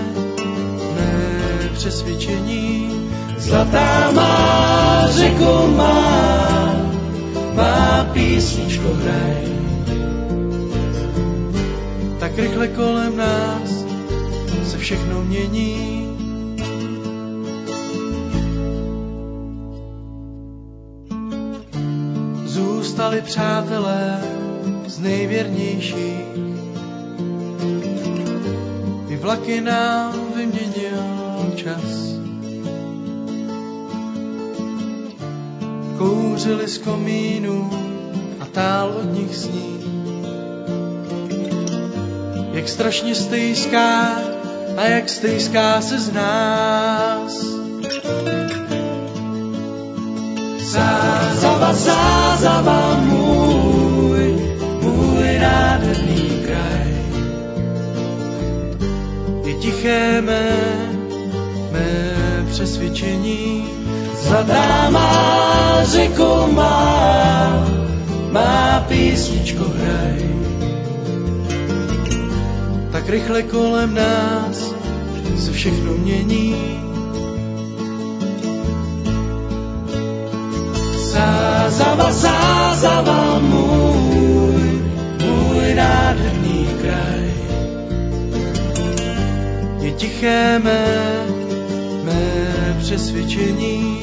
mé 0.94 1.12
přesvědčení, 1.74 2.90
zlatá 3.38 4.10
má, 4.14 5.06
řeku 5.10 5.66
má, 5.76 6.47
má 7.58 8.06
písničko 8.14 8.88
hraj. 8.94 9.42
Tak 12.20 12.38
rychle 12.38 12.68
kolem 12.68 13.16
nás 13.16 13.84
se 14.70 14.78
všechno 14.78 15.24
mění. 15.24 16.06
Zůstali 22.44 23.20
přátelé 23.20 24.22
z 24.86 24.98
nejvěrnějších. 24.98 26.28
I 29.08 29.16
vlaky 29.16 29.60
nám 29.60 30.12
vyměnil 30.36 31.52
čas. 31.56 32.17
Kouřili 35.98 36.68
z 36.68 36.78
komínu 36.78 37.70
a 38.40 38.44
tál 38.44 38.94
od 38.98 39.14
nich 39.14 39.36
sní. 39.36 39.78
Jak 42.52 42.68
strašně 42.68 43.14
stejská 43.14 44.10
a 44.76 44.84
jak 44.84 45.08
stejská 45.08 45.80
se 45.80 45.98
z 45.98 46.12
nás. 46.12 47.44
Zázava, 50.58 51.72
zázava, 51.72 52.96
můj, 53.00 54.54
můj 54.82 55.38
nádherný 55.38 56.42
kraj. 56.46 56.94
Je 59.44 59.54
tiché 59.54 60.22
mé, 60.22 60.56
mé 61.72 62.14
přesvědčení, 62.50 63.78
Zlatá 64.28 64.90
má 64.90 65.77
řeku 65.88 66.52
má, 66.52 67.66
má 68.32 68.84
písničko 68.88 69.64
hraj. 69.64 70.20
Tak 72.92 73.08
rychle 73.08 73.42
kolem 73.42 73.94
nás 73.94 74.74
se 75.38 75.52
všechno 75.52 75.92
mění. 75.92 76.54
Zázava, 81.12 82.12
zázava 82.12 83.38
můj, 83.38 84.62
můj 85.24 85.74
nádherný 85.74 86.68
kraj. 86.80 87.32
Je 89.80 89.92
tiché 89.92 90.58
mé, 90.58 90.84
mé 92.04 92.76
přesvědčení, 92.78 94.02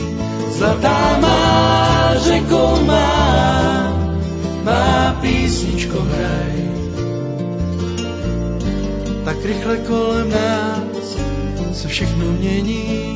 Zlatá 0.55 1.17
má, 1.21 2.15
řeku 2.15 2.85
má, 2.85 3.11
má 4.63 5.17
písničko 5.21 6.01
hraj. 6.01 6.55
Tak 9.25 9.45
rychle 9.45 9.77
kolem 9.77 10.29
nás 10.29 11.17
se 11.73 11.87
všechno 11.87 12.25
mění. 12.25 13.14